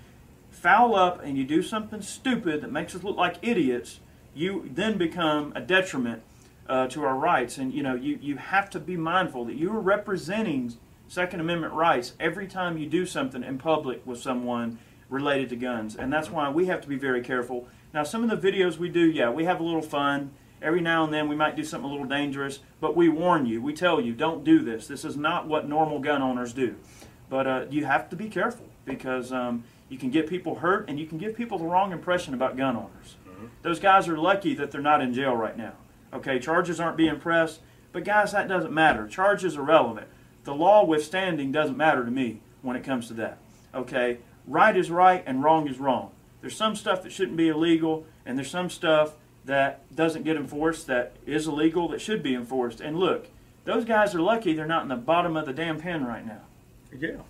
foul 0.50 0.94
up 0.94 1.22
and 1.22 1.36
you 1.36 1.44
do 1.44 1.62
something 1.62 2.02
stupid 2.02 2.62
that 2.62 2.72
makes 2.72 2.94
us 2.94 3.04
look 3.04 3.16
like 3.16 3.36
idiots, 3.42 4.00
you 4.34 4.68
then 4.72 4.98
become 4.98 5.52
a 5.54 5.60
detriment 5.60 6.22
uh, 6.68 6.88
to 6.88 7.04
our 7.04 7.16
rights. 7.16 7.58
And 7.58 7.72
you 7.72 7.82
know, 7.82 7.94
you, 7.94 8.18
you 8.20 8.36
have 8.36 8.70
to 8.70 8.80
be 8.80 8.96
mindful 8.96 9.44
that 9.46 9.56
you 9.56 9.70
are 9.72 9.80
representing 9.80 10.74
Second 11.08 11.40
Amendment 11.40 11.72
rights 11.72 12.14
every 12.18 12.48
time 12.48 12.76
you 12.76 12.86
do 12.86 13.06
something 13.06 13.44
in 13.44 13.58
public 13.58 14.04
with 14.04 14.20
someone 14.20 14.78
related 15.08 15.48
to 15.50 15.56
guns. 15.56 15.94
And 15.94 16.12
that's 16.12 16.30
why 16.30 16.50
we 16.50 16.66
have 16.66 16.80
to 16.80 16.88
be 16.88 16.96
very 16.96 17.22
careful. 17.22 17.68
Now, 17.94 18.02
some 18.02 18.28
of 18.28 18.30
the 18.30 18.50
videos 18.50 18.76
we 18.76 18.88
do, 18.88 19.08
yeah, 19.08 19.30
we 19.30 19.44
have 19.44 19.60
a 19.60 19.62
little 19.62 19.82
fun. 19.82 20.32
Every 20.62 20.80
now 20.80 21.04
and 21.04 21.12
then 21.12 21.28
we 21.28 21.36
might 21.36 21.56
do 21.56 21.64
something 21.64 21.88
a 21.88 21.92
little 21.92 22.08
dangerous, 22.08 22.60
but 22.80 22.96
we 22.96 23.08
warn 23.08 23.46
you, 23.46 23.60
we 23.60 23.74
tell 23.74 24.00
you, 24.00 24.12
don't 24.12 24.42
do 24.42 24.60
this. 24.60 24.86
This 24.86 25.04
is 25.04 25.16
not 25.16 25.46
what 25.46 25.68
normal 25.68 25.98
gun 25.98 26.22
owners 26.22 26.52
do. 26.52 26.76
But 27.28 27.46
uh, 27.46 27.64
you 27.70 27.84
have 27.84 28.08
to 28.10 28.16
be 28.16 28.28
careful 28.28 28.66
because 28.84 29.32
um, 29.32 29.64
you 29.88 29.98
can 29.98 30.10
get 30.10 30.28
people 30.28 30.56
hurt 30.56 30.88
and 30.88 30.98
you 30.98 31.06
can 31.06 31.18
give 31.18 31.36
people 31.36 31.58
the 31.58 31.64
wrong 31.64 31.92
impression 31.92 32.34
about 32.34 32.56
gun 32.56 32.76
owners. 32.76 33.16
Mm-hmm. 33.28 33.46
Those 33.62 33.80
guys 33.80 34.08
are 34.08 34.16
lucky 34.16 34.54
that 34.54 34.70
they're 34.70 34.80
not 34.80 35.02
in 35.02 35.12
jail 35.12 35.34
right 35.34 35.56
now. 35.56 35.74
Okay, 36.12 36.38
charges 36.38 36.80
aren't 36.80 36.96
being 36.96 37.18
pressed, 37.18 37.60
but 37.92 38.04
guys, 38.04 38.32
that 38.32 38.48
doesn't 38.48 38.72
matter. 38.72 39.06
Charges 39.06 39.56
are 39.56 39.62
relevant. 39.62 40.06
The 40.44 40.54
law 40.54 40.84
withstanding 40.84 41.52
doesn't 41.52 41.76
matter 41.76 42.04
to 42.04 42.10
me 42.10 42.40
when 42.62 42.76
it 42.76 42.84
comes 42.84 43.08
to 43.08 43.14
that. 43.14 43.38
Okay, 43.74 44.18
right 44.46 44.76
is 44.76 44.90
right 44.90 45.22
and 45.26 45.42
wrong 45.42 45.68
is 45.68 45.78
wrong. 45.78 46.12
There's 46.40 46.56
some 46.56 46.76
stuff 46.76 47.02
that 47.02 47.12
shouldn't 47.12 47.36
be 47.36 47.48
illegal, 47.48 48.06
and 48.24 48.38
there's 48.38 48.50
some 48.50 48.70
stuff 48.70 49.14
that 49.46 49.94
doesn't 49.94 50.24
get 50.24 50.36
enforced 50.36 50.86
that 50.88 51.12
is 51.24 51.46
illegal 51.46 51.88
that 51.88 52.00
should 52.00 52.22
be 52.22 52.34
enforced. 52.34 52.80
And 52.80 52.98
look, 52.98 53.28
those 53.64 53.84
guys 53.84 54.14
are 54.14 54.20
lucky 54.20 54.52
they're 54.52 54.66
not 54.66 54.82
in 54.82 54.88
the 54.88 54.96
bottom 54.96 55.36
of 55.36 55.46
the 55.46 55.52
damn 55.52 55.80
pen 55.80 56.04
right 56.04 56.26
now. 56.26 56.42
Yeah. 56.96 57.22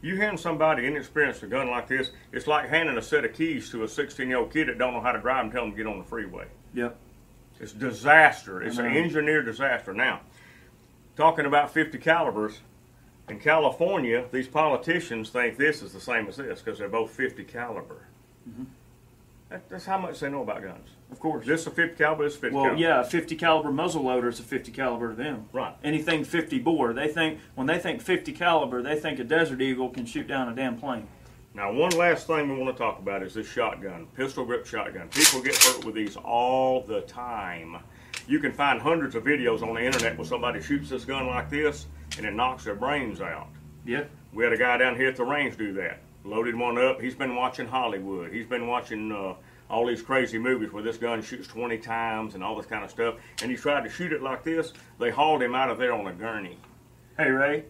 You 0.00 0.16
hand 0.16 0.40
somebody 0.40 0.86
inexperienced 0.86 1.42
a 1.42 1.46
gun 1.46 1.70
like 1.70 1.88
this, 1.88 2.10
it's 2.32 2.46
like 2.46 2.68
handing 2.68 2.96
a 2.96 3.02
set 3.02 3.24
of 3.24 3.34
keys 3.34 3.70
to 3.70 3.84
a 3.84 3.88
16 3.88 4.28
year 4.28 4.38
old 4.38 4.52
kid 4.52 4.68
that 4.68 4.78
don't 4.78 4.94
know 4.94 5.00
how 5.00 5.12
to 5.12 5.20
drive 5.20 5.44
and 5.44 5.52
tell 5.52 5.62
them 5.62 5.72
to 5.72 5.76
get 5.76 5.86
on 5.86 5.98
the 5.98 6.04
freeway. 6.04 6.46
Yep. 6.74 6.96
It's 7.60 7.72
disaster. 7.72 8.62
It's 8.62 8.78
an 8.78 8.86
engineered 8.86 9.44
disaster. 9.46 9.94
Now, 9.94 10.22
talking 11.16 11.46
about 11.46 11.72
50 11.72 11.98
calibers, 11.98 12.58
in 13.28 13.38
California, 13.38 14.24
these 14.32 14.48
politicians 14.48 15.30
think 15.30 15.56
this 15.56 15.82
is 15.82 15.92
the 15.92 16.00
same 16.00 16.26
as 16.26 16.36
this 16.36 16.60
because 16.60 16.78
they're 16.78 16.88
both 16.88 17.10
50 17.10 17.44
caliber. 17.44 18.06
Mm-hmm. 18.48 18.64
That, 19.48 19.68
that's 19.68 19.86
how 19.86 19.98
much 19.98 20.20
they 20.20 20.28
know 20.28 20.42
about 20.42 20.62
guns. 20.62 20.88
Of 21.12 21.20
course. 21.20 21.46
This 21.46 21.60
is 21.60 21.66
a 21.66 21.70
50 21.70 21.96
caliber. 21.96 22.24
This 22.24 22.34
is 22.34 22.40
50 22.40 22.54
well, 22.56 22.64
caliber. 22.64 22.80
yeah, 22.80 23.00
a 23.02 23.04
50 23.04 23.36
caliber 23.36 23.70
muzzle 23.70 24.02
loader 24.02 24.28
is 24.28 24.40
a 24.40 24.42
50 24.42 24.72
caliber 24.72 25.10
to 25.10 25.14
them. 25.14 25.46
Right. 25.52 25.74
Anything 25.84 26.24
50 26.24 26.58
bore, 26.60 26.94
they 26.94 27.08
think 27.08 27.38
when 27.54 27.66
they 27.66 27.78
think 27.78 28.00
50 28.00 28.32
caliber, 28.32 28.82
they 28.82 28.98
think 28.98 29.18
a 29.18 29.24
Desert 29.24 29.60
Eagle 29.60 29.90
can 29.90 30.06
shoot 30.06 30.26
down 30.26 30.48
a 30.48 30.54
damn 30.54 30.78
plane. 30.78 31.06
Now, 31.54 31.70
one 31.70 31.90
last 31.90 32.26
thing 32.26 32.48
we 32.48 32.58
want 32.58 32.74
to 32.74 32.82
talk 32.82 32.98
about 32.98 33.22
is 33.22 33.34
this 33.34 33.46
shotgun, 33.46 34.06
pistol 34.16 34.46
grip 34.46 34.64
shotgun. 34.64 35.08
People 35.08 35.42
get 35.42 35.62
hurt 35.62 35.84
with 35.84 35.94
these 35.94 36.16
all 36.16 36.80
the 36.80 37.02
time. 37.02 37.76
You 38.26 38.38
can 38.38 38.52
find 38.52 38.80
hundreds 38.80 39.14
of 39.14 39.24
videos 39.24 39.62
on 39.62 39.74
the 39.74 39.84
internet 39.84 40.16
where 40.16 40.26
somebody 40.26 40.62
shoots 40.62 40.88
this 40.88 41.04
gun 41.04 41.26
like 41.26 41.50
this 41.50 41.86
and 42.16 42.24
it 42.24 42.32
knocks 42.32 42.64
their 42.64 42.74
brains 42.74 43.20
out. 43.20 43.48
Yeah. 43.84 44.04
We 44.32 44.44
had 44.44 44.54
a 44.54 44.56
guy 44.56 44.78
down 44.78 44.96
here 44.96 45.08
at 45.08 45.16
the 45.16 45.24
range 45.24 45.58
do 45.58 45.74
that. 45.74 46.00
Loaded 46.24 46.54
one 46.56 46.78
up. 46.78 47.02
He's 47.02 47.14
been 47.14 47.34
watching 47.34 47.66
Hollywood. 47.66 48.32
He's 48.32 48.46
been 48.46 48.66
watching 48.66 49.12
uh, 49.12 49.34
all 49.72 49.86
these 49.86 50.02
crazy 50.02 50.38
movies 50.38 50.70
where 50.70 50.82
this 50.82 50.98
gun 50.98 51.22
shoots 51.22 51.48
20 51.48 51.78
times 51.78 52.34
and 52.34 52.44
all 52.44 52.54
this 52.54 52.66
kind 52.66 52.84
of 52.84 52.90
stuff. 52.90 53.14
And 53.40 53.50
he 53.50 53.56
tried 53.56 53.82
to 53.84 53.88
shoot 53.88 54.12
it 54.12 54.22
like 54.22 54.44
this. 54.44 54.74
They 55.00 55.10
hauled 55.10 55.42
him 55.42 55.54
out 55.54 55.70
of 55.70 55.78
there 55.78 55.94
on 55.94 56.06
a 56.06 56.12
gurney. 56.12 56.58
Hey, 57.16 57.30
Ray, 57.30 57.64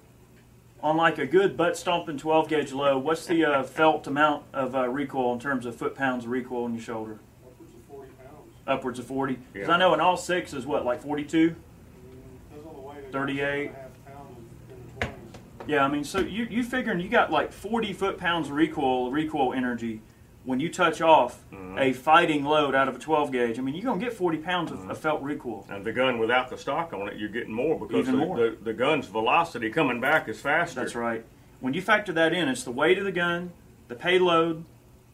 on 0.82 0.96
like 0.96 1.18
a 1.18 1.26
good 1.26 1.56
butt 1.56 1.76
stomping 1.76 2.18
12 2.18 2.48
gauge 2.48 2.72
low, 2.72 2.98
what's 2.98 3.24
the 3.26 3.44
uh, 3.44 3.62
felt 3.78 4.08
amount 4.08 4.42
of 4.52 4.74
uh, 4.74 4.88
recoil 4.88 5.32
in 5.32 5.38
terms 5.38 5.64
of 5.64 5.76
foot 5.76 5.94
pounds 5.94 6.24
of 6.24 6.32
recoil 6.32 6.64
on 6.64 6.74
your 6.74 6.82
shoulder? 6.82 7.18
Upwards 7.46 7.72
of 7.72 7.80
40 7.88 8.10
pounds. 8.20 8.50
Upwards 8.66 8.98
of 8.98 9.06
40? 9.06 9.38
Because 9.52 9.68
Yeah. 9.68 9.74
I 9.74 9.78
know 9.78 9.94
in 9.94 10.00
all 10.00 10.16
six 10.16 10.52
is 10.52 10.66
what, 10.66 10.84
like 10.84 11.00
42? 11.00 11.50
Mm, 11.50 11.54
Depends 11.54 12.66
on 12.66 12.74
the 12.74 12.80
weight. 12.80 12.98
It's 13.04 13.12
38. 13.12 13.38
seven 13.38 13.66
and 13.66 13.76
a 13.76 13.78
half 13.78 14.16
pounds 14.16 14.38
in 14.70 14.98
the 14.98 15.06
20s. 15.06 15.68
Yeah, 15.68 15.84
I 15.84 15.88
mean, 15.88 16.02
so 16.02 16.18
you, 16.18 16.48
you 16.50 16.64
figuring 16.64 16.98
you 16.98 17.08
got 17.08 17.30
like 17.30 17.52
40 17.52 17.92
foot 17.92 18.18
pounds 18.18 18.48
of 18.48 18.54
recoil, 18.54 19.12
recoil 19.12 19.52
energy 19.52 20.00
when 20.44 20.58
you 20.60 20.68
touch 20.68 21.00
off 21.00 21.38
Mhm. 21.52 21.80
a 21.80 21.92
fighting 21.92 22.44
load 22.44 22.74
out 22.74 22.88
of 22.88 22.96
a 22.96 22.98
12 22.98 23.30
gauge. 23.30 23.58
I 23.58 23.62
mean, 23.62 23.74
you're 23.74 23.84
going 23.84 24.00
to 24.00 24.04
get 24.04 24.12
40 24.14 24.38
pounds 24.38 24.72
of, 24.72 24.90
of 24.90 24.98
felt 24.98 25.22
recoil. 25.22 25.64
And 25.70 25.84
the 25.84 25.92
gun 25.92 26.18
without 26.18 26.48
the 26.50 26.58
stock 26.58 26.92
on 26.92 27.06
it, 27.08 27.16
you're 27.16 27.28
getting 27.28 27.52
more 27.54 27.78
because 27.78 28.06
the, 28.06 28.12
more. 28.12 28.36
The, 28.36 28.56
the 28.62 28.72
gun's 28.72 29.06
velocity 29.06 29.70
coming 29.70 30.00
back 30.00 30.28
is 30.28 30.40
faster. 30.40 30.80
That's 30.80 30.94
right. 30.96 31.24
When 31.60 31.74
you 31.74 31.80
factor 31.82 32.12
that 32.14 32.32
in, 32.32 32.48
it's 32.48 32.64
the 32.64 32.72
weight 32.72 32.98
of 32.98 33.04
the 33.04 33.12
gun, 33.12 33.52
the 33.86 33.94
payload, 33.94 34.64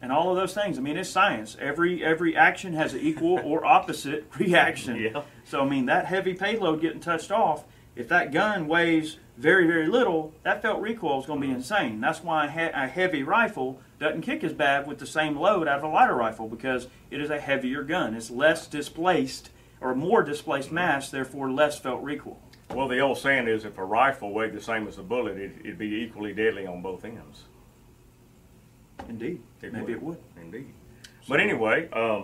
and 0.01 0.11
all 0.11 0.31
of 0.31 0.37
those 0.37 0.53
things. 0.55 0.79
I 0.79 0.81
mean, 0.81 0.97
it's 0.97 1.09
science. 1.09 1.55
Every 1.59 2.03
every 2.03 2.35
action 2.35 2.73
has 2.73 2.93
an 2.95 3.01
equal 3.01 3.39
or 3.43 3.63
opposite 3.65 4.25
reaction. 4.39 4.95
Yeah. 4.95 5.21
So 5.43 5.61
I 5.61 5.65
mean, 5.69 5.85
that 5.87 6.05
heavy 6.05 6.33
payload 6.33 6.81
getting 6.81 7.01
touched 7.01 7.31
off, 7.31 7.65
if 7.99 8.07
that 8.07 8.31
gun 8.31 8.67
weighs 8.67 9.17
very 9.37 9.67
very 9.67 9.87
little, 9.87 10.33
that 10.43 10.61
felt 10.61 10.81
recoil 10.81 11.19
is 11.19 11.25
going 11.25 11.41
to 11.41 11.47
be 11.47 11.53
insane. 11.53 11.99
That's 11.99 12.23
why 12.23 12.45
a, 12.45 12.87
heavy 12.87 13.23
rifle 13.23 13.81
doesn't 13.99 14.21
kick 14.21 14.41
as 14.43 14.53
bad 14.53 14.87
with 14.87 14.99
the 14.99 15.05
same 15.05 15.37
load 15.37 15.67
out 15.67 15.79
of 15.79 15.83
a 15.83 15.87
lighter 15.89 16.15
rifle 16.15 16.47
because 16.47 16.87
it 17.11 17.19
is 17.19 17.29
a 17.29 17.39
heavier 17.39 17.83
gun. 17.83 18.15
It's 18.15 18.31
less 18.31 18.67
displaced 18.67 19.49
or 19.81 19.93
more 19.95 20.23
displaced 20.23 20.71
mass, 20.71 21.11
therefore 21.11 21.51
less 21.51 21.77
felt 21.77 22.01
recoil. 22.01 22.39
Well, 22.73 22.87
the 22.87 22.99
old 22.99 23.17
saying 23.17 23.47
is 23.47 23.65
if 23.65 23.77
a 23.77 23.83
rifle 23.83 24.33
weighed 24.33 24.53
the 24.53 24.61
same 24.61 24.87
as 24.87 24.97
a 24.97 25.03
bullet, 25.03 25.37
it, 25.37 25.51
it'd 25.59 25.77
be 25.77 26.01
equally 26.01 26.33
deadly 26.33 26.67
on 26.67 26.81
both 26.81 27.03
ends. 27.03 27.43
Indeed, 29.09 29.41
It 29.61 29.73
maybe 29.73 29.93
it 29.93 30.01
would. 30.01 30.17
Indeed. 30.39 30.71
But 31.27 31.39
anyway, 31.39 31.89
um, 31.91 32.23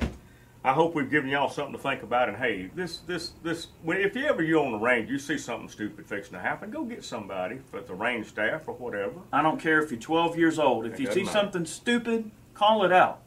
I 0.65 0.73
hope 0.73 0.95
we've 0.95 1.11
given 1.11 1.29
y'all 1.29 1.47
something 1.47 1.75
to 1.75 1.79
think 1.79 2.01
about. 2.01 2.27
And 2.27 2.35
hey, 2.39 2.71
this, 2.73 2.97
this, 2.97 3.33
this. 3.43 3.67
When, 3.83 3.97
if 3.97 4.15
you 4.15 4.25
ever 4.25 4.41
you're 4.41 4.65
on 4.65 4.71
the 4.71 4.79
range, 4.79 5.11
you 5.11 5.19
see 5.19 5.37
something 5.37 5.69
stupid 5.69 6.07
fixing 6.07 6.33
to 6.33 6.39
happen, 6.39 6.71
go 6.71 6.83
get 6.83 7.03
somebody, 7.03 7.59
at 7.71 7.85
the 7.85 7.93
range 7.93 8.25
staff 8.25 8.67
or 8.67 8.73
whatever. 8.73 9.13
I 9.31 9.43
don't 9.43 9.59
care 9.61 9.79
if 9.79 9.91
you're 9.91 9.99
12 9.99 10.39
years 10.39 10.57
old. 10.57 10.87
If 10.87 10.93
It 10.93 11.01
you 11.01 11.11
see 11.11 11.19
matter. 11.21 11.31
something 11.31 11.65
stupid, 11.67 12.31
call 12.55 12.83
it 12.83 12.91
out. 12.91 13.19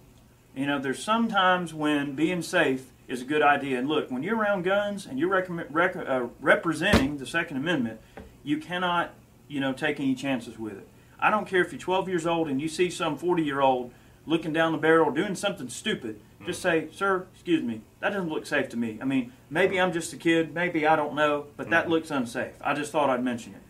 You 0.57 0.67
know, 0.67 0.81
there's 0.81 1.01
sometimes 1.01 1.73
when 1.73 2.17
being 2.17 2.43
safe 2.43 2.91
is 3.07 3.23
a 3.23 3.25
good 3.25 3.43
idea. 3.43 3.79
And 3.79 3.89
look, 3.89 4.11
when 4.11 4.25
you're 4.25 4.37
around 4.37 4.65
guns 4.65 5.07
and 5.07 5.17
you're 5.17 5.29
rec, 5.29 5.95
uh, 5.95 6.27
representing 6.41 7.19
the 7.19 7.27
Second 7.27 7.59
Amendment, 7.59 8.01
you 8.43 8.59
cannot, 8.59 9.15
you 9.47 9.61
know, 9.61 9.73
take 9.73 10.01
any 10.01 10.17
chances 10.17 10.59
with 10.59 10.77
it. 10.77 10.89
I 11.21 11.31
don't 11.31 11.47
care 11.47 11.61
if 11.61 11.71
you're 11.71 11.81
12 11.81 12.09
years 12.09 12.27
old 12.27 12.49
and 12.49 12.61
you 12.61 12.67
see 12.67 12.91
some 12.91 13.17
40 13.17 13.45
year 13.45 13.61
old 13.61 13.93
looking 14.27 14.53
down 14.53 14.73
the 14.73 14.79
barrel 14.79 15.13
doing 15.13 15.37
something 15.37 15.69
stupid. 15.69 16.21
Just 16.47 16.63
say, 16.63 16.89
sir, 16.93 17.27
excuse 17.35 17.63
me, 17.63 17.83
that 18.01 18.11
doesn't 18.11 18.29
look 18.29 18.47
safe 18.47 18.69
to 18.71 18.77
me. 18.77 18.99
I 19.03 19.05
mean, 19.05 19.33
maybe 19.51 19.81
I'm 19.81 19.93
just 19.93 20.13
a 20.13 20.17
kid, 20.17 20.55
maybe 20.55 20.87
I 20.87 20.97
don't 20.97 21.15
know, 21.15 21.47
but 21.57 21.71
that 21.71 21.83
mm-hmm. 21.83 21.93
looks 21.93 22.11
unsafe. 22.11 22.55
I 22.61 22.75
just 22.75 22.93
thought 22.93 23.11
I'd 23.11 23.23
mention 23.23 23.55
it. 23.55 23.61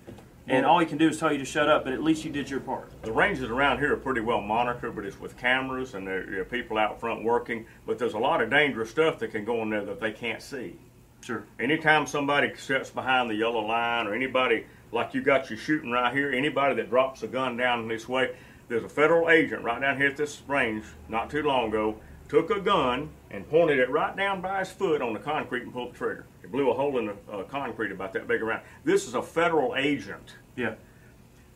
And 0.51 0.65
all 0.65 0.79
he 0.79 0.87
can 0.87 0.97
do 0.97 1.09
is 1.09 1.19
tell 1.19 1.31
you 1.31 1.39
to 1.39 1.45
shut 1.45 1.69
up, 1.69 1.85
but 1.85 1.93
at 1.93 2.03
least 2.03 2.25
you 2.25 2.31
did 2.31 2.49
your 2.49 2.61
part. 2.61 2.91
The 3.03 3.13
ranges 3.13 3.51
around 3.51 3.81
here 3.81 3.93
are 3.93 3.99
pretty 3.99 4.23
well 4.23 4.41
monitored, 4.41 4.97
but 4.97 5.05
it's 5.05 5.21
with 5.21 5.37
cameras 5.37 5.93
and 5.93 6.07
there, 6.07 6.25
there 6.25 6.41
are 6.41 6.45
people 6.45 6.79
out 6.79 6.99
front 6.99 7.23
working. 7.23 7.67
But 7.87 7.99
there's 7.99 8.15
a 8.15 8.19
lot 8.19 8.41
of 8.41 8.49
dangerous 8.49 8.91
stuff 8.91 9.19
that 9.19 9.31
can 9.31 9.45
go 9.45 9.63
in 9.63 9.69
there 9.69 9.85
that 9.85 10.01
they 10.01 10.11
can't 10.11 10.41
see. 10.41 10.79
Sure. 11.21 11.45
Anytime 11.61 12.07
somebody 12.07 12.55
sits 12.57 12.89
behind 12.89 13.29
the 13.29 13.35
yellow 13.35 13.61
line 13.61 14.07
or 14.07 14.15
anybody 14.15 14.65
like 14.91 15.13
you 15.13 15.21
got 15.21 15.51
you 15.51 15.57
shooting 15.57 15.91
right 15.91 16.15
here, 16.15 16.33
anybody 16.33 16.75
that 16.77 16.89
drops 16.89 17.23
a 17.23 17.27
gun 17.27 17.59
down 17.59 17.87
this 17.87 18.09
way, 18.09 18.35
there's 18.69 18.85
a 18.85 18.89
federal 18.89 19.29
agent 19.29 19.63
right 19.63 19.81
down 19.81 19.99
here 19.99 20.09
at 20.09 20.17
this 20.17 20.41
range 20.49 20.85
not 21.11 21.29
too 21.29 21.43
long 21.43 21.69
ago, 21.69 21.97
took 22.29 22.51
a 22.51 22.61
gun 22.61 23.09
and 23.31 23.49
pointed 23.49 23.79
it 23.79 23.91
right 23.91 24.17
down 24.17 24.41
by 24.41 24.61
his 24.61 24.71
foot 24.71 25.01
on 25.03 25.13
the 25.13 25.19
concrete 25.19 25.63
and 25.63 25.73
pulled 25.73 25.95
the 25.95 25.99
trigger. 25.99 26.27
It 26.43 26.53
blew 26.53 26.71
a 26.71 26.75
hole 26.75 26.99
in 26.99 27.07
the 27.07 27.17
uh, 27.33 27.43
concrete 27.45 27.91
about 27.93 28.13
that 28.15 28.27
big 28.29 28.43
around. 28.43 28.63
This 28.85 29.07
is 29.07 29.15
a 29.15 29.23
federal 29.23 29.77
agent. 29.77 30.35
Yeah. 30.57 30.75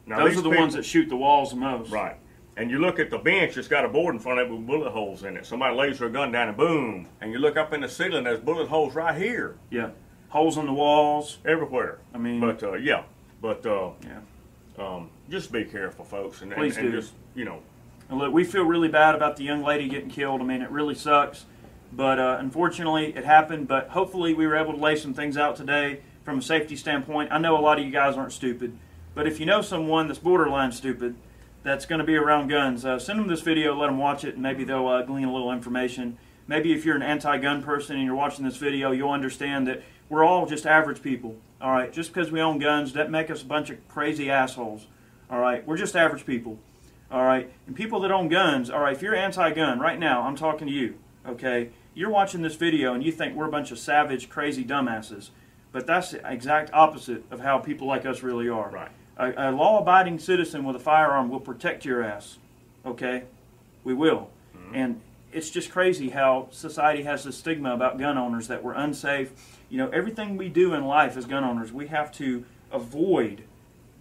Now, 0.07 0.19
Those 0.21 0.33
are 0.33 0.43
the 0.43 0.49
people- 0.51 0.59
ones 0.63 0.75
that 0.75 0.85
shoot 0.85 1.09
the 1.09 1.17
walls 1.17 1.51
the 1.51 1.57
most. 1.57 1.91
Right. 1.91 2.17
And 2.57 2.71
you 2.71 2.79
look 2.81 2.99
at 2.99 3.09
the 3.09 3.19
bench, 3.19 3.57
it's 3.57 3.69
got 3.69 3.85
a 3.85 3.89
board 3.89 4.15
in 4.15 4.21
front 4.21 4.39
of 4.41 4.49
it 4.49 4.51
with 4.51 4.67
bullet 4.67 4.91
holes 4.91 5.25
in 5.25 5.37
it. 5.39 5.47
Somebody 5.47 5.75
lays 5.75 5.99
their 5.99 6.11
gun 6.11 6.33
down 6.33 6.49
and 6.49 6.57
boom. 6.57 7.09
And 7.23 7.33
you 7.33 7.39
look 7.39 7.57
up 7.57 7.73
in 7.73 7.81
the 7.81 7.89
ceiling, 7.89 8.25
there's 8.25 8.41
bullet 8.41 8.69
holes 8.69 8.95
right 8.95 9.17
here, 9.17 9.57
Yeah. 9.71 9.91
Holes 10.29 10.57
in 10.59 10.67
the 10.67 10.73
walls. 10.73 11.39
everywhere. 11.47 11.99
I 12.15 12.19
mean- 12.19 12.41
but 12.41 12.63
uh, 12.63 12.75
yeah, 12.75 13.05
but 13.41 13.65
uh, 13.65 13.91
Yeah. 14.05 14.21
um, 14.85 15.11
just 15.31 15.51
be 15.53 15.65
careful, 15.65 16.05
folks, 16.05 16.43
and, 16.43 16.53
and, 16.53 16.61
Please 16.61 16.77
and 16.77 16.91
do. 16.91 16.99
just 17.01 17.15
you 17.35 17.45
know, 17.47 17.61
And 18.13 18.21
look, 18.21 18.31
we 18.31 18.45
feel 18.45 18.65
really 18.65 18.89
bad 18.89 19.15
about 19.15 19.37
the 19.37 19.43
young 19.43 19.63
lady 19.63 19.89
getting 19.89 20.11
killed. 20.11 20.43
I 20.43 20.45
mean, 20.45 20.61
it 20.61 20.71
really 20.71 20.95
sucks. 20.95 21.47
But 21.91 22.19
uh, 22.19 22.37
unfortunately, 22.41 23.17
it 23.17 23.25
happened. 23.25 23.69
But 23.69 23.89
hopefully, 23.89 24.35
we 24.35 24.47
were 24.47 24.55
able 24.55 24.75
to 24.75 24.79
lay 24.79 24.97
some 24.97 25.15
things 25.15 25.39
out 25.39 25.57
today 25.57 26.01
from 26.23 26.39
a 26.39 26.43
safety 26.43 26.77
standpoint. 26.77 27.33
I 27.33 27.39
know 27.39 27.57
a 27.57 27.63
lot 27.63 27.79
of 27.79 27.87
you 27.87 27.91
guys 27.91 28.19
aren't 28.19 28.33
stupid. 28.33 28.77
But 29.15 29.27
if 29.27 29.41
you 29.41 29.47
know 29.47 29.63
someone 29.63 30.09
that's 30.09 30.19
borderline 30.19 30.73
stupid, 30.73 31.15
that's 31.63 31.87
going 31.87 32.01
to 32.01 32.05
be 32.05 32.15
around 32.15 32.49
guns, 32.49 32.85
uh, 32.85 32.99
send 32.99 33.19
them 33.19 33.29
this 33.29 33.41
video, 33.41 33.75
let 33.75 33.87
them 33.87 33.97
watch 33.97 34.25
it, 34.25 34.35
and 34.35 34.43
maybe 34.43 34.65
they'll 34.65 34.89
uh, 34.89 35.01
glean 35.03 35.25
a 35.25 35.33
little 35.33 35.51
information. 35.51 36.19
Maybe 36.47 36.75
if 36.75 36.85
you're 36.85 36.97
an 36.97 37.03
anti 37.03 37.39
gun 37.39 37.63
person 37.63 37.97
and 37.97 38.05
you're 38.05 38.15
watching 38.15 38.45
this 38.45 38.59
video, 38.59 38.93
you'll 38.93 39.11
understand 39.11 39.67
that 39.69 39.83
we're 40.11 40.25
all 40.25 40.45
just 40.45 40.67
average 40.67 41.03
people. 41.03 41.37
All 41.63 41.73
right, 41.73 41.91
just 41.91 42.13
because 42.13 42.31
we 42.31 42.43
own 42.43 42.59
guns 42.59 42.93
doesn't 42.93 43.11
make 43.11 43.31
us 43.31 43.41
a 43.41 43.47
bunch 43.47 43.71
of 43.71 43.89
crazy 43.89 44.31
assholes. 44.31 44.87
All 45.31 45.39
right, 45.39 45.67
we're 45.67 45.79
just 45.79 45.97
average 45.97 46.27
people. 46.27 46.59
All 47.13 47.25
right, 47.25 47.53
and 47.67 47.77
people 47.77 48.01
that 48.01 48.11
own 48.11 48.29
guns. 48.29 48.71
All 48.71 48.81
right, 48.81 48.95
if 48.95 49.03
you're 49.03 49.15
anti-gun 49.15 49.79
right 49.79 49.99
now, 49.99 50.23
I'm 50.23 50.35
talking 50.35 50.67
to 50.67 50.73
you. 50.73 50.95
Okay, 51.27 51.69
you're 51.95 52.09
watching 52.09 52.41
this 52.41 52.55
video 52.55 52.95
and 52.95 53.05
you 53.05 53.13
think 53.13 53.37
we're 53.37 53.47
a 53.47 53.51
bunch 53.51 53.71
of 53.71 53.79
savage, 53.79 54.31
crazy 54.31 54.65
dumbasses, 54.65 55.29
but 55.73 55.87
that's 55.87 56.13
the 56.13 56.27
exact 56.27 56.71
opposite 56.73 57.23
of 57.31 57.41
how 57.41 57.59
people 57.59 57.87
like 57.87 58.07
us 58.07 58.23
really 58.23 58.49
are. 58.49 58.71
Right. 58.71 58.91
A, 59.19 59.51
a 59.51 59.53
law-abiding 59.53 60.21
citizen 60.21 60.65
with 60.65 60.75
a 60.75 60.81
firearm 60.81 61.29
will 61.29 61.41
protect 61.41 61.85
your 61.85 62.03
ass. 62.03 62.39
Okay, 62.87 63.25
we 63.85 63.93
will. 63.93 64.31
Mm-hmm. 64.57 64.75
And 64.75 65.01
it's 65.33 65.51
just 65.51 65.71
crazy 65.71 66.09
how 66.09 66.49
society 66.51 67.03
has 67.03 67.25
this 67.25 67.37
stigma 67.37 67.75
about 67.75 67.99
gun 67.99 68.17
owners 68.17 68.49
that 68.49 68.65
we're 68.65 68.73
unsafe. 68.73 69.33
You 69.69 69.77
know, 69.77 69.91
everything 69.91 70.39
we 70.39 70.49
do 70.49 70.73
in 70.73 70.87
life 70.87 71.19
as 71.19 71.27
gun 71.27 71.45
owners, 71.45 71.73
we 71.73 71.89
have 71.89 72.11
to 72.13 72.47
avoid 72.71 73.45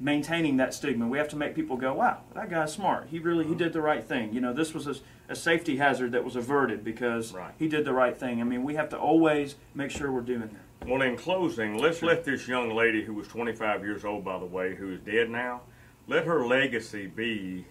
maintaining 0.02 0.58
that 0.58 0.74
stigma. 0.74 1.08
We 1.08 1.18
have 1.20 1.30
to 1.30 1.36
make 1.36 1.56
people 1.56 1.78
go, 1.78 1.94
"Wow, 1.94 2.22
that 2.34 2.50
guy's 2.50 2.74
smart. 2.74 3.08
He 3.10 3.20
really 3.20 3.46
he 3.46 3.56
did 3.56 3.72
the 3.72 3.82
right 3.82 4.04
thing." 4.04 4.34
You 4.34 4.42
know, 4.42 4.52
this 4.52 4.74
was 4.74 4.88
a, 4.88 4.96
a 5.30 5.36
safety 5.36 5.78
hazard 5.78 6.12
that 6.12 6.26
was 6.26 6.36
averted 6.36 6.84
because 6.84 7.34
Right. 7.34 7.54
he 7.58 7.68
did 7.68 7.86
the 7.86 7.94
right 7.94 8.18
thing. 8.18 8.42
I 8.42 8.44
mean, 8.44 8.64
we 8.64 8.76
have 8.76 8.90
to 8.90 8.98
always 8.98 9.56
make 9.76 9.92
sure 9.92 10.12
we're 10.12 10.22
doing 10.22 10.42
that. 10.42 10.88
Well, 10.90 11.04
in 11.04 11.16
closing, 11.16 11.78
let's 11.78 12.02
let 12.02 12.26
this 12.26 12.48
young 12.48 12.74
lady 12.74 13.04
who 13.04 13.14
was 13.14 13.28
25 13.28 13.84
years 13.86 14.04
old, 14.04 14.26
by 14.26 14.40
the 14.40 14.46
way, 14.46 14.74
who 14.76 14.92
is 14.94 15.00
dead 15.02 15.30
now, 15.30 15.62
let 16.08 16.26
her 16.26 16.46
legacy 16.48 17.06
be 17.06 17.66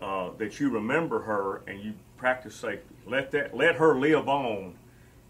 uh, 0.00 0.30
that 0.38 0.60
you 0.60 0.70
remember 0.70 1.22
her 1.22 1.62
and 1.66 1.80
you 1.80 1.94
practice 2.16 2.54
safety. 2.54 2.94
Let 3.06 3.32
that 3.32 3.56
let 3.56 3.74
her 3.76 3.98
live 3.98 4.28
on 4.28 4.74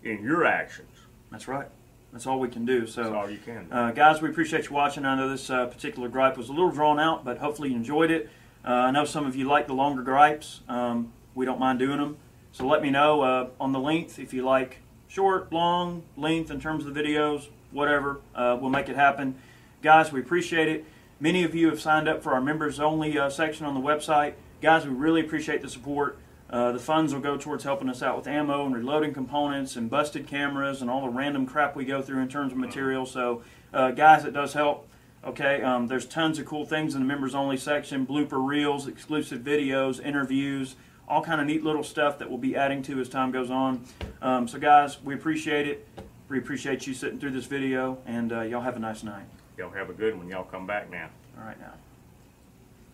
in 0.05 0.23
your 0.23 0.45
actions. 0.45 0.91
That's 1.31 1.49
right. 1.49 1.69
That's 2.13 2.27
all 2.27 2.41
we 2.41 2.49
can 2.49 2.65
do. 2.65 2.87
So. 2.87 3.03
That's 3.03 3.15
all 3.15 3.31
you 3.31 3.39
can 3.39 3.69
do. 3.69 3.75
Uh, 3.75 3.91
guys, 3.93 4.23
we 4.23 4.29
appreciate 4.29 4.69
you 4.69 4.75
watching. 4.75 5.05
I 5.05 5.15
know 5.17 5.29
this 5.29 5.51
uh, 5.51 5.67
particular 5.67 6.09
gripe 6.09 6.37
was 6.37 6.49
a 6.49 6.53
little 6.53 6.71
drawn 6.71 6.99
out, 6.99 7.25
but 7.25 7.39
hopefully 7.39 7.71
you 7.71 7.77
enjoyed 7.77 8.11
it. 8.11 8.31
Uh, 8.65 8.73
I 8.73 8.91
know 8.91 9.05
some 9.05 9.27
of 9.27 9.37
you 9.37 9.47
like 9.47 9.67
the 9.67 9.75
longer 9.75 10.03
gripes. 10.03 10.61
Um, 10.69 11.13
we 11.35 11.45
don't 11.45 11.61
mind 11.61 11.79
doing 11.79 11.99
them. 11.99 12.17
So 12.53 12.67
let 12.67 12.83
me 12.83 12.91
know 12.91 13.23
uh, 13.23 13.49
on 13.61 13.73
the 13.73 13.79
length 13.79 14.19
if 14.19 14.33
you 14.33 14.43
like 14.43 14.79
short, 15.07 15.53
long, 15.53 16.03
length 16.17 16.51
in 16.51 16.61
terms 16.61 16.85
of 16.85 16.95
the 16.95 17.01
videos, 17.01 17.49
whatever. 17.71 18.21
Uh, 18.35 18.57
we'll 18.61 18.71
make 18.71 18.89
it 18.89 18.97
happen. 18.97 19.37
Guys, 19.83 20.11
we 20.11 20.21
appreciate 20.21 20.69
it. 20.69 20.85
Many 21.21 21.45
of 21.45 21.55
you 21.55 21.69
have 21.69 21.81
signed 21.81 22.09
up 22.09 22.23
for 22.23 22.33
our 22.33 22.41
members 22.41 22.81
only 22.81 23.19
uh, 23.19 23.31
section 23.31 23.67
on 23.67 23.75
the 23.75 23.81
website. 23.81 24.35
Guys, 24.61 24.87
we 24.87 24.93
really 24.93 25.21
appreciate 25.21 25.63
the 25.63 25.69
support. 25.69 26.19
Uh, 26.51 26.73
the 26.73 26.79
funds 26.79 27.13
will 27.13 27.21
go 27.21 27.37
towards 27.37 27.65
helping 27.65 27.89
us 27.89 28.03
out 28.03 28.17
with 28.17 28.27
ammo 28.27 28.65
and 28.65 28.75
reloading 28.75 29.13
components 29.13 29.77
and 29.77 29.91
busted 29.91 30.27
cameras 30.27 30.81
and 30.81 30.91
all 30.91 31.03
the 31.03 31.09
random 31.09 31.47
crap 31.47 31.77
we 31.77 31.85
go 31.85 32.01
through 32.01 32.21
in 32.21 32.29
terms 32.29 32.53
of 32.53 32.59
material. 32.59 33.05
So, 33.05 33.43
uh, 33.73 33.91
guys, 33.91 34.25
it 34.25 34.33
does 34.33 34.55
help. 34.55 34.89
Okay, 35.25 35.63
um, 35.63 35.89
there's 35.89 36.07
tons 36.07 36.39
of 36.39 36.47
cool 36.47 36.65
things 36.65 36.95
in 36.95 37.01
the 37.01 37.07
members 37.07 37.35
only 37.35 37.57
section: 37.57 38.07
blooper 38.07 38.45
reels, 38.45 38.87
exclusive 38.87 39.41
videos, 39.41 40.03
interviews, 40.03 40.77
all 41.09 41.23
kind 41.23 41.41
of 41.41 41.47
neat 41.47 41.65
little 41.65 41.83
stuff 41.83 42.19
that 42.19 42.29
we'll 42.29 42.39
be 42.39 42.57
adding 42.57 42.83
to 42.85 43.01
as 43.01 43.09
time 43.09 43.31
goes 43.31 43.51
on. 43.51 43.85
Um, 44.23 44.47
so, 44.47 44.59
guys, 44.59 45.03
we 45.03 45.15
appreciate 45.15 45.67
it. 45.67 45.87
We 46.29 46.39
appreciate 46.39 46.87
you 46.87 46.95
sitting 46.95 47.19
through 47.19 47.33
this 47.33 47.47
video, 47.47 47.99
and 48.07 48.33
uh, 48.33 48.43
y'all 48.43 48.61
have 48.61 48.77
a 48.77 48.81
nice 48.81 49.03
night. 49.03 49.25
Y'all 49.57 49.71
have 49.71 49.91
a 49.91 49.95
good 49.95 50.17
one. 50.17 50.29
Y'all 50.29 50.45
come 50.45 50.67
back 50.67 50.89
now. 50.91 51.11
All 51.37 51.45
right, 51.45 51.59
now. 51.59 51.73